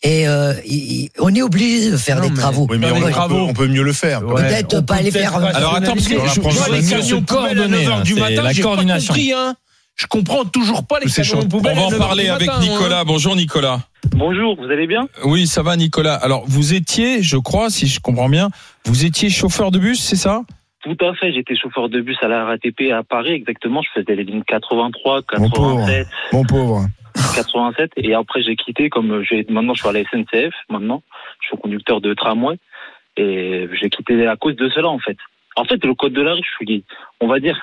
Et 0.03 0.27
euh, 0.27 0.53
il- 0.65 1.09
on 1.17 1.33
est 1.33 1.41
obligé 1.41 1.89
de 1.89 1.97
faire 1.97 2.17
Non, 2.17 2.23
des 2.23 2.29
mais- 2.29 2.35
travaux. 2.35 2.67
Oui, 2.69 2.77
mais 2.77 2.91
on, 2.91 2.97
on 2.97 3.01
peut, 3.01 3.09
travaux. 3.09 3.47
on 3.47 3.53
peut 3.53 3.67
mieux 3.67 3.81
le 3.81 3.93
faire. 3.93 4.21
Ouais. 4.23 4.43
Peut-être 4.47 4.81
pas 4.81 4.97
peut 4.97 5.03
les 5.05 5.09
faire-. 5.11 5.35
Alors, 5.35 5.73
attends, 5.75 5.93
parce 5.95 6.07
que 6.07 6.13
je- 6.13 6.41
je- 6.41 6.71
les 6.71 6.83
camions 6.87 7.03
je- 7.03 7.15
poubelles 7.15 7.23
à 7.23 7.25
coordonner, 7.55 7.83
9h 7.87 8.03
du 8.03 8.13
matin, 8.13 8.41
la 8.43 8.53
j'ai 8.53 8.61
pas 8.61 8.67
coordination. 8.69 9.13
compris, 9.13 9.33
hein. 9.33 9.55
Je 9.97 10.05
comprends 10.05 10.45
toujours 10.45 10.85
pas 10.85 10.99
les 10.99 11.07
poubelles. 11.49 11.73
On 11.75 11.81
va 11.81 11.87
en 11.87 11.89
9 11.89 11.99
heures 11.99 12.07
parler 12.07 12.29
avec 12.29 12.47
matin, 12.47 12.59
hein. 12.61 12.69
Nicolas. 12.69 13.03
Bonjour 13.03 13.35
Nicolas. 13.35 13.79
Bonjour, 14.11 14.55
vous 14.55 14.69
allez 14.69 14.85
bien? 14.85 15.07
Oui, 15.23 15.47
ça 15.47 15.63
va 15.63 15.75
Nicolas. 15.75 16.13
Alors 16.13 16.43
vous 16.45 16.75
étiez, 16.75 17.23
je 17.23 17.35
crois, 17.37 17.71
si 17.71 17.87
je 17.87 17.99
comprends 17.99 18.29
bien, 18.29 18.49
vous 18.85 19.05
étiez 19.05 19.31
chauffeur 19.31 19.71
de 19.71 19.79
bus, 19.79 19.99
c'est 19.99 20.15
ça? 20.15 20.43
Tout 20.83 20.97
à 21.03 21.15
fait, 21.15 21.33
j'étais 21.33 21.55
chauffeur 21.55 21.89
de 21.89 21.99
bus 21.99 22.15
à 22.21 22.27
la 22.27 22.45
RATP 22.45 22.91
à 22.93 23.01
Paris, 23.01 23.31
exactement. 23.31 23.81
Je 23.81 23.99
faisais 23.99 24.15
les 24.15 24.23
lignes 24.23 24.43
83, 24.43 25.21
Mon 25.39 25.49
pauvre. 25.49 25.77
87, 25.79 26.07
Mon 26.31 26.43
pauvre. 26.45 26.85
87. 27.35 27.91
Et 27.97 28.13
après, 28.13 28.43
j'ai 28.43 28.55
quitté, 28.55 28.89
comme 28.89 29.23
j'ai 29.23 29.47
maintenant, 29.49 29.73
je 29.73 29.81
suis 29.81 29.89
à 29.89 29.93
la 29.93 30.03
SNCF, 30.03 30.53
maintenant. 30.69 31.01
Je 31.41 31.47
suis 31.47 31.57
conducteur 31.57 32.01
de 32.01 32.13
tramway. 32.13 32.59
Et 33.17 33.67
j'ai 33.81 33.89
quitté 33.89 34.27
à 34.27 34.35
cause 34.35 34.55
de 34.55 34.69
cela, 34.69 34.89
en 34.89 34.99
fait. 34.99 35.17
En 35.55 35.65
fait, 35.65 35.83
le 35.83 35.95
code 35.95 36.13
de 36.13 36.21
la 36.21 36.35
rue, 36.35 36.43
je 36.43 36.65
suis, 36.65 36.83
on 37.19 37.27
va 37.27 37.39
dire, 37.39 37.59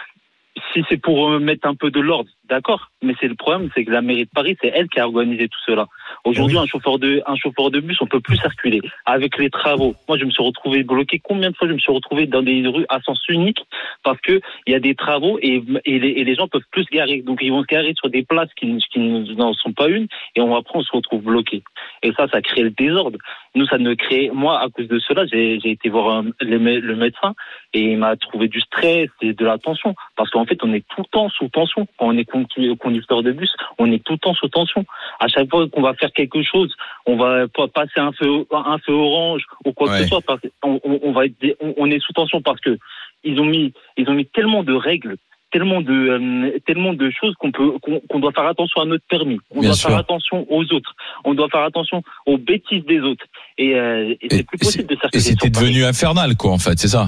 si 0.73 0.85
c'est 0.89 1.01
pour 1.01 1.39
mettre 1.41 1.67
un 1.67 1.75
peu 1.75 1.91
de 1.91 2.01
l'ordre, 2.01 2.31
D'accord, 2.47 2.91
mais 3.03 3.15
c'est 3.21 3.29
le 3.29 3.37
problème, 3.37 3.71
c'est 3.75 3.87
que 3.87 3.91
la 3.91 4.03
mairie 4.03 4.27
de 4.27 4.31
Paris, 4.31 4.55
c'est 4.61 4.71
elle 4.75 4.89
qui 4.89 5.01
a 5.01 5.07
organisé 5.07 5.49
tout 5.49 5.59
cela. 5.65 5.87
Aujourd'hui, 6.25 6.59
un 6.59 6.67
chauffeur 6.67 6.99
de 6.99 7.23
un 7.27 7.37
chauffeur 7.37 7.71
de 7.71 7.81
bus, 7.81 7.97
on 8.03 8.07
peut 8.07 8.21
plus 8.21 8.37
circuler 8.37 8.83
avec 9.07 9.39
les 9.39 9.49
travaux. 9.49 9.95
Moi, 10.09 10.19
je 10.19 10.27
me 10.27 10.31
suis 10.31 10.43
retrouvé 10.43 10.83
bloqué. 10.83 11.19
Combien 11.21 11.51
de 11.51 11.57
fois 11.57 11.69
je 11.69 11.73
me 11.73 11.79
suis 11.79 11.93
retrouvé 11.93 12.27
dans 12.27 12.43
des 12.43 12.67
rues 12.67 12.85
à 12.91 13.01
sens 13.01 13.19
unique 13.31 13.65
parce 14.03 14.21
que 14.21 14.43
il 14.67 14.75
y 14.75 14.77
a 14.77 14.81
des 14.81 14.95
travaux 14.95 15.39
et, 15.41 15.63
et, 15.87 15.99
les, 15.99 16.11
et 16.11 16.25
les 16.25 16.35
gens 16.35 16.47
peuvent 16.47 16.61
plus 16.71 16.85
se 16.85 16.91
garer. 16.91 17.23
Donc, 17.23 17.39
ils 17.41 17.51
vont 17.51 17.63
se 17.63 17.67
garer 17.67 17.95
sur 17.97 18.11
des 18.11 18.23
places 18.23 18.53
qui, 18.55 18.77
qui 18.93 19.01
n'en 19.01 19.55
sont 19.55 19.73
pas 19.73 19.89
une 19.89 20.07
et 20.37 20.43
on 20.43 20.55
après 20.55 20.79
on 20.79 20.83
se 20.83 20.93
retrouve 20.93 21.23
bloqué. 21.23 21.63
Et 22.03 22.13
ça, 22.13 22.29
ça 22.29 22.43
crée 22.43 22.63
le 22.63 22.71
désordre. 22.71 23.17
Nous, 23.57 23.67
ça 23.67 23.79
ne 23.79 23.95
crée. 23.95 24.31
Moi, 24.33 24.59
à 24.61 24.69
cause 24.69 24.89
de 24.89 24.99
cela, 24.99 25.27
j'ai 25.27 25.55
été 25.71 25.89
voir 25.89 26.09
un- 26.19 26.25
le, 26.41 26.59
mé- 26.59 26.81
le 26.81 26.97
médecin 26.97 27.35
et 27.73 27.93
il 27.93 27.99
m'a 27.99 28.17
trouvé 28.17 28.49
du 28.49 28.61
stress 28.61 29.09
et 29.23 29.33
de 29.33 29.45
la 29.45 29.59
tension 29.59 29.95
parce 30.17 30.29
qu'en 30.31 30.45
fait, 30.45 30.59
on 30.65 30.73
est 30.73 30.85
tout 30.89 31.03
le 31.03 31.07
temps 31.13 31.29
sous 31.29 31.49
tension 31.49 31.87
quand 31.99 32.07
on 32.09 32.17
est 32.19 32.29
condu- 32.29 32.77
conducteur 32.77 33.23
de 33.23 33.31
bus. 33.33 33.55
On 33.79 33.91
est 33.93 34.03
tout 34.03 34.15
le 34.15 34.19
temps 34.19 34.35
sous 34.35 34.49
tension. 34.49 34.85
À 35.21 35.29
chaque 35.29 35.49
fois 35.51 35.69
qu'on 35.69 35.83
va 35.83 35.95
faire 35.95 36.13
quelque 36.13 36.43
chose, 36.43 36.75
on 37.07 37.17
va 37.17 37.47
pas 37.49 37.69
passer 37.69 38.01
un 38.01 38.13
feu, 38.13 38.45
un 38.51 38.79
feu 38.79 38.93
orange 38.93 39.45
ou 39.65 39.73
quoi 39.73 39.89
que 39.89 39.95
ce 40.03 40.09
soit. 40.09 40.21
Parce 40.21 40.41
on, 40.65 40.81
on 40.85 41.13
va 41.13 41.27
être, 41.27 41.39
dé- 41.41 41.57
on, 41.61 41.75
on 41.77 41.91
est 41.91 42.01
sous 42.01 42.13
tension 42.13 42.43
parce 42.43 42.61
que 42.61 42.77
ils 43.23 43.39
ont 43.41 43.45
mis, 43.47 43.73
ils 43.97 44.09
ont 44.11 44.15
mis 44.15 44.27
tellement 44.27 44.65
de 44.65 44.75
règles, 44.75 45.17
tellement 45.55 45.81
de, 45.81 45.93
euh, 45.93 46.59
tellement 46.67 46.93
de 46.95 47.11
choses 47.19 47.33
qu'on 47.39 47.53
peut, 47.53 47.71
qu'on 48.11 48.19
doit 48.19 48.33
faire 48.33 48.47
attention 48.47 48.81
à 48.83 48.87
notre 48.87 49.05
permis. 49.09 49.39
On 49.53 49.61
Bien 49.61 49.69
doit 49.71 49.77
sûr. 49.77 49.89
faire 49.89 49.99
attention 49.99 50.45
aux 50.51 50.65
autres. 50.75 50.93
On 51.25 51.33
doit 51.35 51.49
faire 51.49 51.63
attention 51.63 52.03
aux 52.27 52.39
bêtises 52.39 52.85
des 52.87 52.99
autres. 53.01 53.25
Et, 53.57 53.75
euh, 53.77 54.15
et 54.21 54.27
Et- 54.27 54.29
c'est 54.39 54.43
plus 54.43 54.57
et 54.57 54.65
possible 54.65 54.89
de 54.89 54.97
Et 55.13 55.21
c'était 55.21 55.51
Paris. 55.51 55.67
devenu 55.67 55.85
infernal, 55.85 56.37
quoi, 56.37 56.51
en 56.51 56.59
fait, 56.59 56.77
c'est 56.79 56.89
ça. 56.89 57.03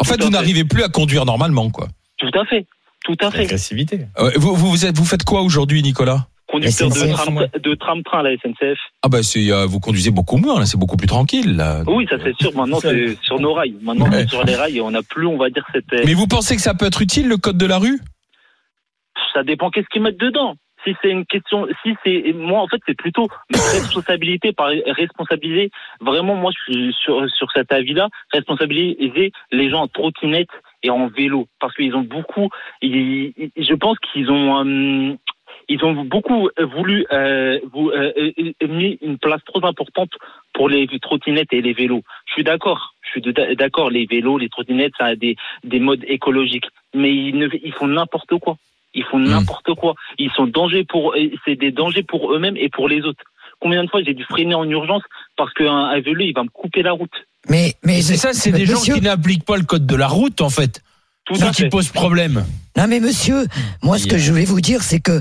En 0.00 0.04
Tout 0.04 0.10
fait, 0.12 0.22
vous 0.24 0.30
n'arrivez 0.30 0.64
plus 0.64 0.82
à 0.82 0.88
conduire 0.88 1.26
normalement, 1.26 1.68
quoi. 1.70 1.88
Tout 2.16 2.30
à 2.32 2.44
fait. 2.46 2.64
Tout 3.04 3.16
à 3.20 3.30
fait. 3.30 3.42
Agressivité. 3.44 4.00
Euh, 4.18 4.30
Vous, 4.36 4.54
vous, 4.54 4.68
vous, 4.70 4.86
êtes, 4.86 4.96
vous 4.96 5.04
faites 5.04 5.24
quoi 5.24 5.42
aujourd'hui, 5.42 5.82
Nicolas? 5.82 6.26
Conducteur 6.50 6.88
de 6.88 6.94
SNCF, 6.94 7.12
tram, 7.12 7.46
de 7.62 7.74
tram-train 7.74 8.18
à 8.20 8.22
la 8.24 8.36
SNCF. 8.36 8.78
Ah 9.02 9.08
bah 9.08 9.22
c'est 9.22 9.52
euh, 9.52 9.66
vous 9.66 9.78
conduisez 9.80 10.10
beaucoup 10.10 10.36
moins 10.36 10.58
là, 10.58 10.66
c'est 10.66 10.78
beaucoup 10.78 10.96
plus 10.96 11.06
tranquille 11.06 11.56
là. 11.56 11.82
Oui, 11.86 12.06
ça 12.10 12.16
c'est 12.22 12.34
sûr. 12.40 12.52
Maintenant, 12.56 12.80
c'est 12.80 13.16
sur 13.22 13.38
nos 13.38 13.52
rails. 13.54 13.76
Maintenant, 13.82 14.10
Ouais. 14.10 14.26
sur 14.26 14.42
les 14.44 14.56
rails 14.56 14.80
on 14.80 14.90
n'a 14.90 15.02
plus, 15.02 15.26
on 15.26 15.36
va 15.36 15.48
dire, 15.50 15.64
cette. 15.72 15.92
euh, 15.92 16.02
Mais 16.04 16.14
vous 16.14 16.26
pensez 16.26 16.56
que 16.56 16.62
ça 16.62 16.74
peut 16.74 16.86
être 16.86 17.02
utile 17.02 17.28
le 17.28 17.36
code 17.36 17.56
de 17.58 17.66
la 17.66 17.78
rue? 17.78 18.00
Ça 19.34 19.42
dépend 19.44 19.70
qu'est-ce 19.70 19.86
qu'ils 19.92 20.02
mettent 20.02 20.18
dedans. 20.20 20.54
Si 20.84 20.94
c'est 21.02 21.10
une 21.10 21.26
question, 21.26 21.66
si 21.84 21.94
c'est 22.04 22.32
moi 22.34 22.62
en 22.62 22.66
fait 22.66 22.80
c'est 22.86 22.96
plutôt 22.96 23.28
responsabilité 23.52 24.52
par 24.52 24.70
responsabiliser. 24.86 25.70
Vraiment 26.00 26.34
moi 26.36 26.50
je 26.56 26.72
suis 26.72 26.94
sur 27.04 27.28
sur 27.30 27.48
cet 27.52 27.70
avis-là, 27.70 28.08
responsabiliser 28.32 29.30
les 29.52 29.70
gens 29.70 29.82
en 29.82 29.88
trottinette 29.88 30.48
et 30.82 30.88
en 30.90 31.08
vélo 31.08 31.46
parce 31.60 31.74
qu'ils 31.76 31.94
ont 31.94 32.00
beaucoup. 32.00 32.48
ils- 32.80 33.34
je 33.56 33.74
pense 33.74 33.98
qu'ils 34.10 34.30
ont 34.30 34.64
euh, 34.64 35.14
ils 35.70 35.82
ont 35.84 36.04
beaucoup 36.04 36.50
voulu 36.76 37.06
euh, 37.12 37.58
vous, 37.72 37.90
euh, 37.90 38.12
euh, 38.18 38.66
mis 38.68 38.98
une 39.00 39.18
place 39.18 39.40
trop 39.46 39.64
importante 39.64 40.10
pour 40.52 40.68
les 40.68 40.86
trottinettes 41.00 41.52
et 41.52 41.62
les 41.62 41.72
vélos. 41.72 42.02
Je 42.26 42.32
suis 42.34 42.44
d'accord. 42.44 42.94
Je 43.02 43.10
suis 43.12 43.20
de- 43.22 43.54
d'accord. 43.54 43.88
Les 43.88 44.04
vélos, 44.04 44.36
les 44.36 44.48
trottinettes, 44.48 44.92
ça 44.98 45.06
a 45.06 45.14
des 45.14 45.36
des 45.64 45.78
modes 45.78 46.04
écologiques, 46.06 46.66
mais 46.92 47.14
ils 47.14 47.38
ne 47.38 47.48
ils 47.62 47.72
font 47.72 47.86
n'importe 47.86 48.36
quoi. 48.38 48.56
Ils 48.94 49.04
font 49.04 49.20
n'importe 49.20 49.72
quoi. 49.74 49.94
Ils 50.18 50.32
sont 50.32 50.48
dangers 50.48 50.84
pour, 50.84 51.14
c'est 51.44 51.54
des 51.54 51.70
dangers 51.70 52.02
pour 52.02 52.32
eux-mêmes 52.34 52.56
et 52.56 52.68
pour 52.68 52.88
les 52.88 53.02
autres. 53.02 53.22
Combien 53.60 53.84
de 53.84 53.88
fois 53.90 54.02
j'ai 54.02 54.14
dû 54.14 54.24
freiner 54.24 54.56
en 54.56 54.68
urgence 54.68 55.04
parce 55.36 55.52
qu'un 55.54 55.72
un 55.96 56.00
vélo 56.00 56.22
il 56.22 56.32
va 56.34 56.42
me 56.42 56.48
couper 56.48 56.82
la 56.82 56.92
route. 56.92 57.12
Mais, 57.48 57.74
mais 57.84 58.02
c'est 58.02 58.16
ça, 58.16 58.32
c'est 58.32 58.50
des 58.52 58.66
gens 58.66 58.74
monsieur, 58.74 58.94
qui 58.94 59.00
n'appliquent 59.02 59.44
pas 59.44 59.56
le 59.56 59.62
code 59.62 59.86
de 59.86 59.96
la 59.96 60.08
route, 60.08 60.40
en 60.40 60.50
fait. 60.50 60.82
À 61.40 61.50
qui 61.50 61.62
fait. 61.62 61.68
pose 61.68 61.88
problème. 61.88 62.44
Non 62.76 62.86
mais 62.88 63.00
monsieur, 63.00 63.46
moi 63.82 63.98
ce 63.98 64.06
que 64.06 64.16
je 64.18 64.30
voulais 64.30 64.44
vous 64.44 64.60
dire, 64.60 64.82
c'est 64.82 65.00
que 65.00 65.20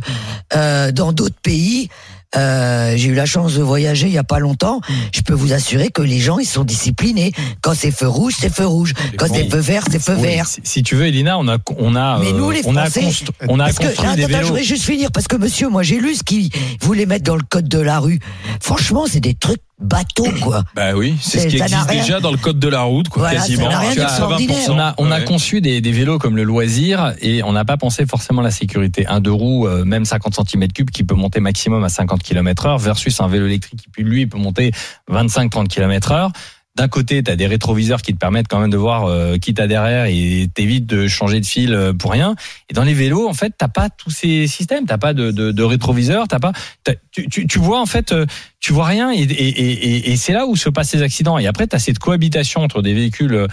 euh, 0.56 0.92
dans 0.92 1.12
d'autres 1.14 1.40
pays, 1.42 1.90
euh, 2.36 2.94
j'ai 2.96 3.10
eu 3.10 3.16
la 3.16 3.26
chance 3.26 3.56
de 3.56 3.64
voyager 3.64 4.06
il 4.06 4.14
y 4.14 4.18
a 4.20 4.24
pas 4.24 4.38
longtemps. 4.38 4.82
Je 5.12 5.22
peux 5.22 5.34
vous 5.34 5.52
assurer 5.52 5.90
que 5.90 6.04
les 6.04 6.20
gens 6.20 6.38
ils 6.38 6.46
sont 6.46 6.64
disciplinés. 6.64 7.32
Quand 7.62 7.74
c'est 7.74 7.90
feu 7.92 8.08
rouge, 8.08 8.36
c'est 8.40 8.54
feu 8.54 8.68
rouge. 8.68 8.94
Quand 9.18 9.28
bon. 9.28 9.34
c'est 9.34 9.50
feu 9.50 9.58
vert, 9.58 9.84
c'est 9.92 10.00
feu 10.02 10.14
Oui, 10.16 10.22
vert. 10.28 10.46
si, 10.48 10.62
si 10.64 10.84
tu 10.84 10.96
veux, 10.96 11.08
Elina, 11.08 11.40
on 11.40 11.48
a, 11.48 11.58
on 11.78 11.96
a, 11.96 12.20
Mais 12.20 12.28
euh, 12.28 12.38
nous, 12.38 12.52
les 12.52 12.62
on 12.66 12.76
a, 12.76 12.86
Français, 12.90 13.10
on 13.48 13.60
a 13.60 13.66
Parce 13.66 13.80
que 13.80 13.88
construit 13.88 14.06
attends, 14.08 14.16
des 14.16 14.24
attends, 14.26 14.32
je 14.32 14.38
vélos. 14.38 14.48
voudrais 14.50 14.64
juste 14.64 14.84
finir 14.84 15.12
parce 15.12 15.28
que 15.28 15.38
monsieur, 15.38 15.70
moi 15.70 15.82
j'ai 15.82 16.00
lu 16.00 16.14
ce 16.14 16.24
qu'il 16.24 16.50
voulait 16.82 17.08
mettre 17.08 17.24
dans 17.26 17.36
le 17.36 17.42
code 17.50 17.68
de 17.68 17.80
la 17.80 18.00
rue. 18.00 18.20
Franchement, 18.62 19.06
c'est 19.10 19.20
des 19.22 19.34
trucs 19.34 19.62
bateaux 19.80 20.28
quoi. 20.42 20.64
Bah 20.76 20.94
oui, 20.96 21.16
c'est 21.22 21.40
ce 21.40 21.48
qui 21.48 21.58
existe 21.58 21.88
rien- 21.90 22.02
déjà 22.02 22.20
dans 22.20 22.32
le 22.32 22.38
code 22.38 22.60
de 22.60 22.68
la 22.68 22.82
route, 22.82 23.10
quoi, 23.10 23.24
Voilà, 23.24 23.40
quasiment. 23.40 23.70
n'a 23.70 23.80
rien 23.80 23.94
Tu 23.94 24.00
as 24.00 24.04
d'extraordinaire. 24.06 24.58
20%. 24.58 24.72
On 24.72 24.80
a, 24.80 24.94
on 24.98 25.12
a 25.12 25.20
Ouais. 25.20 25.26
conçu 25.26 25.62
des, 25.62 25.82
des 25.82 25.92
vélos 25.92 26.20
comme 26.20 26.36
le 26.36 26.44
loisir 26.44 27.14
et 27.22 27.44
on 27.44 27.54
n'a 27.54 27.66
pas 27.66 27.78
pensé 27.78 28.06
forcément 28.06 28.42
à 28.42 28.44
la 28.44 28.52
sécurité. 28.52 29.08
Un 29.08 29.20
deux 29.22 29.32
roues, 29.32 29.68
euh, 29.68 29.86
même 29.86 30.06
50 30.06 30.34
cm3 30.36 30.86
qui 30.92 31.04
peut 31.04 31.16
monter 31.16 31.40
maximum 31.40 31.84
à 31.84 31.90
50 31.90 32.22
km 32.24 32.66
heure 32.66 32.78
versus 32.78 33.20
un 33.22 33.28
vélo 33.28 33.46
électrique 33.48 33.88
qui, 33.96 34.04
lui, 34.04 34.28
peut 34.28 34.38
monter 34.38 34.72
25-30 35.10 35.68
km 35.68 36.12
heure. 36.12 36.32
D'un 36.80 36.88
côté, 36.88 37.22
tu 37.22 37.30
as 37.30 37.36
des 37.36 37.46
rétroviseurs 37.46 38.02
qui 38.02 38.14
te 38.14 38.18
permettent 38.18 38.48
quand 38.48 38.62
même 38.62 38.70
de 38.70 38.78
voir 38.78 39.04
euh, 39.04 39.36
qui 39.38 39.54
t'as 39.54 39.68
derrière 39.68 40.06
et 40.06 40.48
t'évites 40.54 40.86
de 40.86 41.10
changer 41.10 41.42
de 41.42 41.46
fil 41.46 41.74
euh, 41.74 41.92
pour 41.92 42.10
rien. 42.10 42.36
Et 42.70 42.74
dans 42.74 42.86
les 42.86 42.94
vélos, 42.94 43.28
en 43.28 43.34
fait, 43.34 43.54
t'as 43.58 43.68
pas 43.68 43.90
tous 43.90 44.12
ces 44.12 44.48
systèmes. 44.48 44.86
T'as 44.86 44.98
pas 44.98 45.14
de, 45.14 45.32
de, 45.32 45.52
de 45.52 45.64
rétroviseur. 45.64 46.30
T'as 46.30 46.40
pas. 46.40 46.54
t'as- 46.86 46.96
tu, 47.12 47.28
tu, 47.28 47.48
tu 47.48 47.60
vois 47.60 47.82
en 47.82 47.86
fait, 47.86 48.14
euh, 48.14 48.26
tu 48.62 48.72
vois 48.72 48.86
rien. 48.86 49.12
Et, 49.12 49.24
et, 49.24 49.50
et, 49.50 50.12
et 50.12 50.16
c'est 50.16 50.32
là 50.32 50.46
où 50.46 50.56
se 50.56 50.70
passent 50.70 50.94
les 50.94 51.02
accidents. 51.02 51.38
Et 51.38 51.48
après, 51.48 51.68
t'as 51.68 51.80
cette 51.80 52.00
cohabitation 52.00 52.62
entre 52.62 52.82
des 52.82 52.94
véhicules 52.94 53.48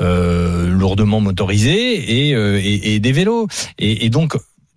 euh, 0.00 0.66
lourdement 0.68 1.20
motorisés 1.20 2.26
et, 2.30 2.34
euh, 2.34 2.98
des 2.98 3.12
vélos. 3.12 3.46
Et, 3.78 4.10
donc, 4.10 4.34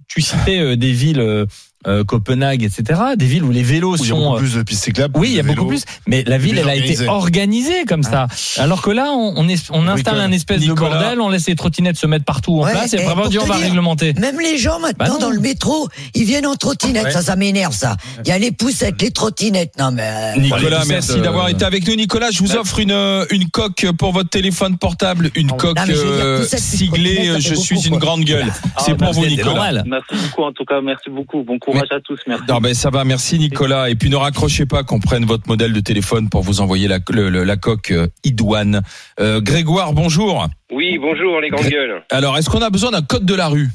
tu 0.08 0.22
citais 0.22 0.78
des 0.78 0.92
villes. 0.92 1.48
Euh, 1.88 2.00
euh, 2.00 2.04
Copenhague, 2.04 2.64
etc. 2.64 3.00
Des 3.16 3.26
villes 3.26 3.44
où 3.44 3.52
les 3.52 3.64
vélos 3.64 3.94
Où 3.94 3.96
il 3.98 4.02
y 4.02 4.06
a 4.06 4.10
sont 4.10 4.18
beaucoup 4.22 4.36
euh, 4.36 4.40
plus 4.40 4.56
de 4.56 4.64
pistes 4.64 4.84
cyclables. 4.84 5.14
oui, 5.18 5.30
il 5.32 5.36
y 5.36 5.40
a 5.40 5.44
beaucoup 5.44 5.66
plus. 5.68 5.84
Mais 6.08 6.24
la 6.26 6.38
ville, 6.38 6.58
elle 6.58 6.70
a 6.70 6.76
été 6.76 7.08
organisée. 7.08 7.86
comme 7.88 8.04
ça. 8.04 8.28
Alors 8.58 8.82
que 8.82 8.90
là, 8.92 9.12
on, 9.12 9.34
on, 9.38 9.48
est, 9.48 9.70
on 9.72 9.88
installe 9.88 10.20
un 10.20 10.32
espèce 10.32 10.62
Nicolas. 10.62 10.90
de 10.90 10.96
bordel, 11.00 11.22
on 11.22 11.30
laisse 11.30 11.48
les 11.48 11.56
trottinettes 11.56 11.98
se 11.98 12.08
mettre 12.08 12.26
partout 12.26 12.60
en 12.60 12.66
Ouais, 12.66 12.72
place 12.72 12.94
et 12.94 12.98
et 12.98 13.06
après 13.06 13.14
on 13.14 13.24
va 13.24 13.30
dire- 13.30 13.44
réglementer. 13.44 14.14
Même 14.14 14.40
les 14.40 14.58
gens 14.58 14.80
Bah 14.82 14.90
maintenant 15.00 15.20
dans 15.20 15.30
le 15.30 15.40
métro, 15.40 15.88
ils 16.14 16.24
viennent 16.26 16.48
en 16.48 16.56
trottinette. 16.56 17.06
Ouais. 17.06 17.12
Ça, 17.12 17.22
ça 17.22 17.36
m'énerve 17.36 17.74
ça. 17.74 17.96
Il 18.24 18.30
y 18.30 18.32
a 18.32 18.38
les 18.40 18.52
poussettes, 18.52 19.02
les 19.02 19.12
trottinettes. 19.12 19.74
Non 19.80 19.92
mais. 19.92 20.04
euh, 20.38 20.40
Nicolas, 20.42 20.84
merci 20.88 21.20
d'avoir 21.22 21.46
euh, 21.46 21.50
été 21.50 21.66
avec 21.66 21.88
nous. 21.88 21.96
Nicolas, 21.96 22.32
je 22.32 22.40
vous 22.40 22.56
offre 22.56 22.80
une, 22.80 22.92
euh, 22.92 23.26
une 23.32 23.50
coque 23.50 23.86
pour 23.98 24.12
votre 24.12 24.30
téléphone 24.30 24.78
portable, 24.78 25.30
une 25.36 25.52
coque 25.52 25.78
dire, 25.86 25.96
euh, 25.98 26.44
siglée 26.46 27.40
Je 27.40 27.54
suis 27.56 27.88
une 27.88 27.98
grande 27.98 28.24
gueule. 28.24 28.52
Ah, 28.76 28.82
C'est 28.86 28.96
pour 28.96 29.12
vous, 29.12 29.26
Nicolas. 29.26 29.84
Merci 29.86 30.16
beaucoup 30.24 30.44
en 30.44 30.52
tout 30.52 30.66
cas. 30.66 30.82
Merci 30.82 31.10
beaucoup. 31.10 31.44
Bon 31.44 31.58
courage 31.60 31.75
à 31.92 32.00
tous. 32.00 32.20
Merci. 32.28 32.44
Non, 32.50 32.60
ben, 32.60 32.74
ça 32.74 32.90
va, 32.90 33.04
merci 33.04 33.38
Nicolas. 33.40 33.90
Et 33.90 33.96
puis 33.96 34.10
ne 34.10 34.16
raccrochez 34.16 34.66
pas 34.66 34.84
qu'on 34.84 35.00
prenne 35.00 35.26
votre 35.26 35.48
modèle 35.48 35.74
de 35.74 35.80
téléphone 35.80 36.30
pour 36.30 36.42
vous 36.44 36.62
envoyer 36.62 36.88
la, 36.88 37.00
le- 37.10 37.30
le- 37.30 37.44
la 37.44 37.56
coque 37.58 37.92
euh, 37.92 38.08
idoine. 38.24 38.82
Euh, 39.20 39.42
Grégoire, 39.42 39.94
bonjour. 39.94 40.48
Oui, 40.72 40.98
bonjour 40.98 41.40
les 41.42 41.50
grandes 41.50 41.68
gueules. 41.68 42.04
Alors, 42.12 42.38
est-ce 42.38 42.50
qu'on 42.50 42.62
a 42.62 42.70
besoin 42.70 42.92
d'un 42.92 43.02
code 43.02 43.26
de 43.26 43.36
la 43.36 43.48
rue? 43.48 43.70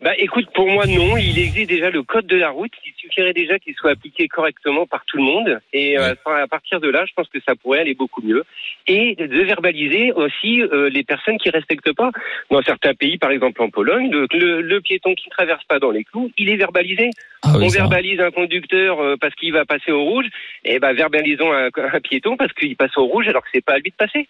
Bah 0.00 0.12
écoute, 0.16 0.46
pour 0.54 0.68
moi 0.68 0.86
non, 0.86 1.16
il 1.16 1.36
existe 1.40 1.68
déjà 1.68 1.90
le 1.90 2.04
code 2.04 2.26
de 2.28 2.36
la 2.36 2.50
route, 2.50 2.70
il 2.86 2.92
suffirait 2.96 3.32
déjà 3.32 3.58
qu'il 3.58 3.74
soit 3.74 3.90
appliqué 3.90 4.28
correctement 4.28 4.86
par 4.86 5.04
tout 5.06 5.16
le 5.16 5.24
monde, 5.24 5.60
et 5.72 5.98
euh, 5.98 6.14
à 6.24 6.46
partir 6.46 6.78
de 6.78 6.88
là, 6.88 7.04
je 7.04 7.12
pense 7.14 7.26
que 7.28 7.40
ça 7.40 7.56
pourrait 7.56 7.80
aller 7.80 7.94
beaucoup 7.94 8.22
mieux. 8.22 8.44
Et 8.86 9.16
de 9.16 9.42
verbaliser 9.42 10.12
aussi 10.12 10.62
euh, 10.62 10.88
les 10.88 11.02
personnes 11.02 11.36
qui 11.38 11.50
respectent 11.50 11.92
pas. 11.94 12.12
Dans 12.48 12.62
certains 12.62 12.94
pays, 12.94 13.18
par 13.18 13.32
exemple 13.32 13.60
en 13.60 13.70
Pologne, 13.70 14.08
le, 14.12 14.28
le- 14.34 14.60
le 14.62 14.80
piéton 14.80 15.16
qui 15.16 15.30
traverse 15.30 15.64
pas 15.64 15.80
dans 15.80 15.90
les 15.90 16.04
clous, 16.04 16.30
il 16.38 16.48
est 16.48 16.56
verbalisé. 16.56 17.10
Ah 17.42 17.54
oui, 17.56 17.64
On 17.64 17.68
verbalise 17.68 18.20
un 18.20 18.30
conducteur 18.30 19.00
euh, 19.00 19.16
parce 19.20 19.34
qu'il 19.34 19.52
va 19.52 19.64
passer 19.64 19.90
au 19.90 20.04
rouge, 20.04 20.26
et 20.64 20.78
ben 20.78 20.92
verbalisons 20.92 21.52
un, 21.52 21.70
un 21.76 22.00
piéton 22.00 22.36
parce 22.36 22.52
qu'il 22.52 22.76
passe 22.76 22.96
au 22.96 23.04
rouge 23.06 23.26
alors 23.26 23.42
que 23.42 23.48
c'est 23.52 23.64
pas 23.64 23.74
à 23.74 23.78
lui 23.78 23.90
de 23.90 23.96
passer. 23.96 24.28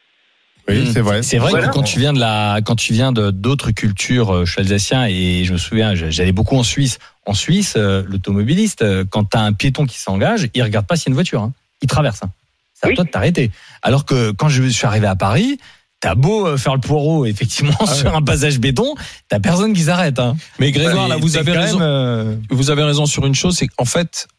Oui, 0.69 0.91
c'est 0.93 1.01
vrai. 1.01 1.23
C'est 1.23 1.39
vrai 1.39 1.51
Voilà. 1.51 1.69
que 1.69 1.73
quand 1.73 1.83
tu 1.83 1.99
viens 1.99 2.13
de 2.13 2.19
la, 2.21 2.61
quand 2.65 2.77
tu 2.77 2.93
viens 2.93 3.13
de 3.13 3.31
d'autres 3.31 3.71
cultures, 3.71 4.35
euh, 4.35 4.45
je 4.45 4.53
suis 4.53 4.61
alsacien 4.61 5.07
et 5.07 5.45
je 5.45 5.53
me 5.53 5.59
souviens, 5.59 5.95
j'allais 5.95 6.33
beaucoup 6.33 6.57
en 6.57 6.63
Suisse. 6.63 6.99
En 7.27 7.35
Suisse, 7.35 7.75
euh, 7.77 8.03
l'automobiliste, 8.07 8.83
euh, 8.83 9.05
quand 9.09 9.25
t'as 9.25 9.41
un 9.41 9.53
piéton 9.53 9.87
qui 9.87 9.99
s'engage, 9.99 10.49
il 10.55 10.63
regarde 10.63 10.87
pas 10.87 10.97
s'il 10.97 11.07
y 11.07 11.09
a 11.09 11.11
une 11.11 11.15
voiture, 11.15 11.43
hein. 11.43 11.53
il 11.83 11.89
traverse. 11.89 12.21
Hein. 12.23 12.31
C'est 12.75 12.87
à 12.87 12.89
Oui. 12.91 12.95
toi 12.95 13.05
de 13.05 13.11
t'arrêter. 13.11 13.51
Alors 13.83 14.05
que 14.05 14.31
quand 14.33 14.49
je 14.49 14.63
suis 14.69 14.87
arrivé 14.87 15.07
à 15.07 15.17
Paris, 15.17 15.59
t'as 16.01 16.15
beau 16.15 16.47
euh, 16.47 16.57
faire 16.57 16.75
le 16.75 16.81
poireau, 16.81 17.25
effectivement, 17.27 17.75
Ah 17.81 17.87
sur 17.95 18.15
un 18.15 18.23
passage 18.23 18.59
béton, 18.61 18.95
t'as 19.29 19.41
personne 19.41 19.73
qui 19.73 19.83
s'arrête. 19.83 20.19
Hein. 20.19 20.37
Mais 20.59 20.71
Grégoire, 20.71 21.09
là, 21.09 21.17
vous 21.17 21.37
avez 21.37 21.53
raison. 21.53 21.79
même, 21.79 21.89
euh, 21.89 22.35
Vous 22.51 22.71
avez 22.71 22.83
raison 22.85 23.05
sur 23.07 23.27
une 23.27 23.35
chose, 23.35 23.57
c'est 23.57 23.67
qu'en 23.69 23.85
fait, 23.85 24.27
euh, 24.31 24.38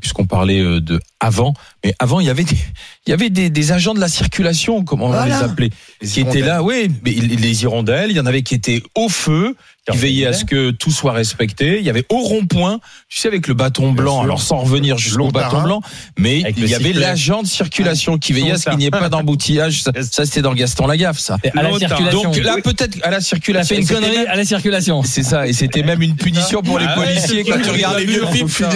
puisqu'on 0.00 0.26
parlait 0.26 0.60
euh, 0.60 0.80
de 0.80 1.00
avant, 1.20 1.54
Mais 1.84 1.94
avant, 1.98 2.20
il 2.20 2.26
y 2.26 2.30
avait 2.30 2.44
des, 2.44 2.56
il 3.06 3.10
y 3.10 3.12
avait 3.12 3.30
des, 3.30 3.50
des 3.50 3.72
agents 3.72 3.94
de 3.94 4.00
la 4.00 4.08
circulation, 4.08 4.82
comment 4.84 5.06
on 5.06 5.12
Voilà. 5.12 5.38
les 5.38 5.44
appelait, 5.44 5.70
Les 6.00 6.08
qui 6.08 6.20
étaient 6.20 6.40
là, 6.40 6.62
oui, 6.62 6.88
mais 7.04 7.10
les 7.12 7.62
hirondelles, 7.62 8.10
il 8.10 8.16
y 8.16 8.20
en 8.20 8.26
avait 8.26 8.42
qui 8.42 8.54
étaient 8.54 8.82
au 8.94 9.08
feu, 9.08 9.54
qui 9.90 9.98
veillaient 9.98 10.26
à 10.26 10.32
ce 10.32 10.44
que 10.44 10.70
tout 10.70 10.90
soit 10.92 11.12
respecté. 11.12 11.78
Il 11.78 11.84
y 11.84 11.90
avait 11.90 12.04
au 12.08 12.18
rond-point, 12.18 12.78
tu 13.08 13.18
sais, 13.18 13.26
avec 13.28 13.48
le 13.48 13.54
bâton 13.54 13.90
blanc, 13.92 14.14
sûr. 14.16 14.22
alors 14.22 14.40
sans 14.40 14.58
revenir 14.58 14.96
jusqu'au 14.98 15.30
bâton 15.30 15.62
blanc, 15.62 15.80
mais 16.18 16.42
Avec 16.44 16.56
il 16.58 16.68
y 16.68 16.74
avait 16.74 16.92
l'agent 16.92 17.42
de 17.42 17.48
circulation 17.48 18.16
qui 18.18 18.32
veillait 18.32 18.52
à 18.52 18.58
ce 18.58 18.68
qu'il 18.70 18.78
n'y 18.78 18.86
ait 18.86 18.90
pas 18.90 19.08
d'embouteillage. 19.08 19.82
Ça, 19.82 19.90
ça, 20.02 20.24
c'était 20.24 20.42
dans 20.42 20.54
Gaston 20.54 20.86
Lagaffe, 20.86 21.18
ça. 21.18 21.36
À 21.56 21.62
la 21.62 21.76
circulation. 21.78 22.22
Donc 22.30 22.36
là, 22.42 22.56
peut-être 22.62 22.98
à 23.02 23.10
la 23.10 23.20
circulation. 23.20 23.74
fait 23.74 23.80
une 23.82 23.86
c'était 23.88 24.00
connerie 24.00 24.18
même- 24.18 24.26
à 24.28 24.36
la 24.36 24.44
circulation. 24.44 25.02
C'est 25.02 25.22
ça, 25.24 25.46
et 25.48 25.52
c'était 25.52 25.82
même 25.82 26.00
une 26.02 26.14
punition 26.16 26.62
pour 26.62 26.78
les 26.78 26.86
Ah 26.88 26.94
policiers 26.94 27.42
quand 27.44 27.60
tu 27.60 27.70
regardes 27.70 27.98
les 27.98 28.06
vieux 28.06 28.26
films. 28.26 28.48
t'as- 28.48 28.68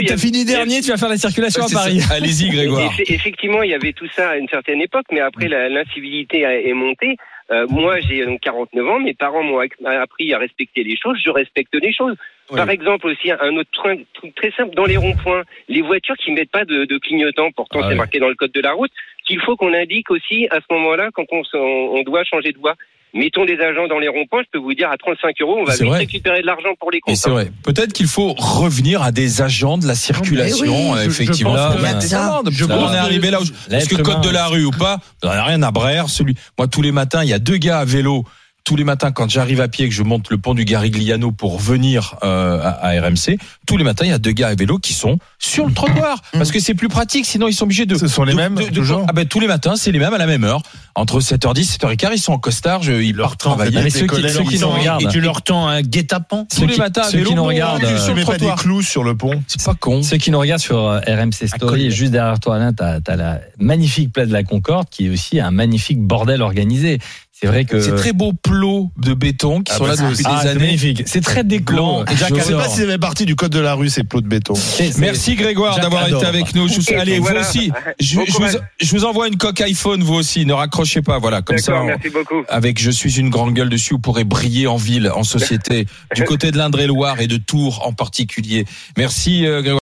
il 0.00 0.18
fini 0.18 0.44
dernier, 0.44 0.80
tu 0.80 0.90
vas 0.90 0.96
faire 0.96 1.08
la 1.08 1.18
circulation 1.18 1.64
à 1.64 1.68
C'est. 1.68 1.74
Paris. 1.74 2.00
Allez-y, 2.10 2.48
Grégoire. 2.50 2.90
Eff- 2.92 3.04
Effectivement, 3.12 3.62
il 3.62 3.70
y 3.70 3.74
avait 3.74 3.92
tout 3.92 4.06
ça 4.16 4.30
à 4.30 4.36
une 4.36 4.48
certaine 4.48 4.80
époque, 4.80 5.06
mais 5.12 5.20
après 5.20 5.48
l'incivilité 5.48 6.40
est 6.42 6.72
montée. 6.74 7.16
Euh, 7.50 7.66
moi, 7.68 7.98
j'ai 8.00 8.24
donc 8.26 8.40
49 8.40 8.88
ans, 8.88 9.00
mes 9.00 9.14
parents 9.14 9.42
m'ont 9.42 9.60
appris 9.84 10.34
à 10.34 10.38
respecter 10.38 10.84
les 10.84 10.96
choses, 10.96 11.18
je 11.24 11.30
respecte 11.30 11.74
les 11.74 11.92
choses. 11.92 12.16
Par 12.54 12.70
exemple 12.70 13.06
aussi, 13.08 13.30
un 13.30 13.56
autre 13.56 13.70
truc, 13.72 14.06
très 14.34 14.50
simple, 14.52 14.74
dans 14.74 14.86
les 14.86 14.96
ronds-points, 14.96 15.42
les 15.68 15.82
voitures 15.82 16.16
qui 16.16 16.32
mettent 16.32 16.50
pas 16.50 16.64
de, 16.64 16.84
de 16.86 16.98
clignotant, 16.98 17.50
pourtant 17.52 17.80
Ah 17.82 17.88
c'est 17.90 17.94
marqué 17.94 18.20
dans 18.20 18.28
le 18.28 18.34
code 18.34 18.52
de 18.52 18.60
la 18.60 18.72
route, 18.72 18.90
qu'il 19.28 19.40
faut 19.42 19.54
qu'on 19.56 19.72
indique 19.72 20.10
aussi 20.10 20.48
à 20.50 20.56
ce 20.56 20.74
moment-là 20.74 21.10
quand 21.14 21.24
on, 21.30 22.02
doit 22.02 22.24
changer 22.24 22.50
de 22.52 22.58
voie. 22.58 22.74
Mettons 23.14 23.46
des 23.46 23.58
agents 23.58 23.86
dans 23.88 23.98
les 23.98 24.08
ronds-points, 24.08 24.42
je 24.44 24.48
peux 24.52 24.58
vous 24.58 24.74
dire 24.74 24.90
à 24.90 24.96
35 24.98 25.34
euros, 25.40 25.56
on 25.60 25.64
va 25.64 25.72
C'est 25.72 25.84
vite 25.84 25.88
vrai. 25.92 25.98
récupérer 26.00 26.42
de 26.42 26.46
l'argent 26.46 26.68
pour 26.78 26.90
les 26.90 26.98
Et 26.98 27.00
comptes. 27.00 27.16
c'est 27.16 27.30
vrai. 27.30 27.50
Peut-être 27.64 27.94
qu'il 27.94 28.06
faut 28.06 28.34
revenir 28.34 29.02
à 29.02 29.12
des 29.12 29.40
agents 29.40 29.78
de 29.78 29.86
la 29.86 29.94
circulation, 29.94 30.66
oui, 30.66 30.98
euh, 30.98 30.98
je- 30.98 31.04
je 31.04 31.08
effectivement. 31.08 31.54
pense 31.54 31.60
a 31.84 32.00
ça. 32.02 32.42
Je 32.50 32.64
on 32.64 32.68
est 32.68 32.68
que 32.68 32.96
arrivé 32.96 33.30
là 33.30 33.40
où, 33.40 33.44
parce 33.70 33.86
que 33.86 34.02
code 34.02 34.20
de 34.20 34.28
la 34.30 34.46
rue 34.46 34.66
ou 34.66 34.72
pas, 34.72 34.98
on 35.22 35.28
n'a 35.28 35.42
rien 35.44 35.62
à 35.62 35.70
Brère. 35.70 36.10
Celui, 36.10 36.34
moi, 36.58 36.68
tous 36.68 36.82
les 36.82 36.92
matins, 36.92 37.22
il 37.22 37.30
y 37.30 37.32
a 37.32 37.38
deux 37.38 37.56
gars 37.56 37.78
à 37.78 37.84
vélo. 37.86 38.24
Tous 38.68 38.76
les 38.76 38.84
matins, 38.84 39.12
quand 39.12 39.30
j'arrive 39.30 39.62
à 39.62 39.68
pied, 39.68 39.86
et 39.86 39.88
que 39.88 39.94
je 39.94 40.02
monte 40.02 40.28
le 40.28 40.36
pont 40.36 40.52
du 40.52 40.66
Garigliano 40.66 41.32
pour 41.32 41.58
venir 41.58 42.16
euh, 42.22 42.60
à, 42.62 42.88
à 42.88 43.00
RMC, 43.00 43.38
tous 43.66 43.78
les 43.78 43.82
matins, 43.84 44.04
il 44.04 44.10
y 44.10 44.12
a 44.12 44.18
deux 44.18 44.32
gars 44.32 44.48
à 44.48 44.54
vélo 44.54 44.76
qui 44.78 44.92
sont 44.92 45.18
sur 45.38 45.66
le 45.66 45.72
trottoir, 45.72 46.20
parce 46.32 46.50
que 46.52 46.60
c'est 46.60 46.74
plus 46.74 46.88
pratique. 46.88 47.24
Sinon, 47.24 47.48
ils 47.48 47.54
sont 47.54 47.64
obligés 47.64 47.86
de. 47.86 47.96
Ce 47.96 48.08
sont 48.08 48.24
les 48.24 48.32
de- 48.32 48.36
mêmes, 48.36 48.56
de- 48.56 48.64
de- 48.64 48.74
toujours 48.74 49.06
Ah 49.08 49.14
ben 49.14 49.24
tous 49.26 49.40
les 49.40 49.46
matins, 49.46 49.74
c'est 49.76 49.90
les 49.90 49.98
mêmes 49.98 50.12
à 50.12 50.18
la 50.18 50.26
même 50.26 50.44
heure, 50.44 50.60
entre 50.94 51.20
7h10 51.20 51.78
7h15, 51.78 52.10
ils 52.12 52.18
sont 52.18 52.34
en 52.34 52.38
costard, 52.38 52.82
je- 52.82 52.92
ils 52.92 53.16
partent 53.16 53.40
temps, 53.40 53.50
travailler. 53.52 53.80
Mais 53.82 53.88
ceux 53.88 54.06
qui, 54.06 54.20
ceux 54.28 54.42
qui 54.42 54.58
nous 54.58 54.68
regardent, 54.68 55.00
Et 55.02 55.06
tu 55.08 55.22
leur 55.22 55.40
tends 55.40 55.66
un 55.66 55.80
guet-apens. 55.80 56.44
Tous 56.54 56.66
les 56.66 56.74
qui- 56.74 56.78
matins 56.78 57.00
à 57.00 57.10
ceux 57.10 57.16
vélo, 57.18 57.30
qui 57.30 57.36
nous 57.36 57.44
regardent, 57.44 57.80
sur 57.86 58.04
Tu 58.04 58.08
le 58.10 58.14
mets 58.16 58.24
pas 58.26 58.36
des 58.36 58.50
clous 58.58 58.82
sur 58.82 59.02
le 59.02 59.16
pont 59.16 59.42
C'est 59.46 59.64
pas 59.64 59.72
con. 59.74 60.02
Ceux 60.02 60.18
qui 60.18 60.30
nous 60.30 60.38
regardent 60.40 60.60
sur 60.60 60.76
euh, 60.78 61.00
RMC 61.06 61.46
Story, 61.48 61.90
juste 61.90 62.12
derrière 62.12 62.38
toi, 62.38 62.56
Alain, 62.56 62.74
t'as 62.74 62.98
as 63.06 63.16
la 63.16 63.40
magnifique 63.58 64.12
place 64.12 64.28
de 64.28 64.34
la 64.34 64.42
Concorde, 64.42 64.90
qui 64.90 65.06
est 65.06 65.08
aussi 65.08 65.40
un 65.40 65.52
magnifique 65.52 66.00
bordel 66.02 66.42
organisé. 66.42 66.98
C'est 67.40 67.46
vrai 67.46 67.64
que 67.64 67.80
C'est 67.80 67.94
très 67.94 68.12
beaux 68.12 68.32
plots 68.32 68.90
de 68.96 69.14
béton 69.14 69.60
qui 69.62 69.70
Ah 69.72 69.78
sont 69.78 69.84
bah 69.84 69.94
là 69.94 70.10
depuis 70.10 70.24
Ah, 70.26 70.34
des 70.36 70.42
c'est 70.42 70.48
années. 70.48 70.60
magnifique. 70.66 71.02
C'est 71.06 71.20
très 71.20 71.44
jaune. 71.48 72.04
Je 72.10 72.16
sais 72.16 72.52
pas 72.54 72.68
si 72.68 72.80
ça 72.80 72.86
fait 72.86 72.98
partie 72.98 73.26
du 73.26 73.36
code 73.36 73.52
de 73.52 73.60
la 73.60 73.74
rue, 73.74 73.88
ces 73.88 74.02
plots 74.02 74.20
de 74.20 74.26
béton. 74.26 74.54
Merci 74.98 75.36
Grégoire 75.36 75.78
d'avoir 75.78 76.08
été 76.08 76.24
avec 76.26 76.54
nous. 76.56 76.66
Je 76.68 76.80
vous- 76.80 76.98
allez, 76.98 77.20
voilà. 77.20 77.42
vous 77.42 77.48
aussi. 77.48 77.70
Je, 78.00 78.16
vous, 78.16 78.24
courage. 78.26 78.58
je 78.80 78.90
vous 78.96 79.04
envoie 79.04 79.28
une 79.28 79.36
coque 79.36 79.60
iPhone, 79.60 80.02
vous 80.02 80.14
aussi. 80.14 80.46
Ne 80.46 80.52
raccrochez 80.52 81.00
pas. 81.02 81.18
Voilà, 81.20 81.42
comme 81.42 81.58
ça. 81.58 81.80
On- 81.80 81.84
merci 81.86 82.08
beaucoup. 82.10 82.42
avec 82.48 82.80
Je 82.80 82.90
suis 82.90 83.18
une 83.20 83.30
grande 83.30 83.54
gueule 83.54 83.68
dessus, 83.68 83.94
vous 83.94 84.00
pourrez 84.00 84.24
briller 84.24 84.66
en 84.66 84.76
ville, 84.76 85.08
en 85.14 85.22
société, 85.22 85.86
du 86.16 86.24
côté 86.24 86.50
de 86.50 86.56
l'Indre-et-Loire 86.58 87.20
et 87.20 87.28
de 87.28 87.36
Tours 87.36 87.86
en 87.86 87.92
particulier. 87.92 88.64
Merci 88.96 89.46
euh, 89.46 89.62
Grégoire. 89.62 89.76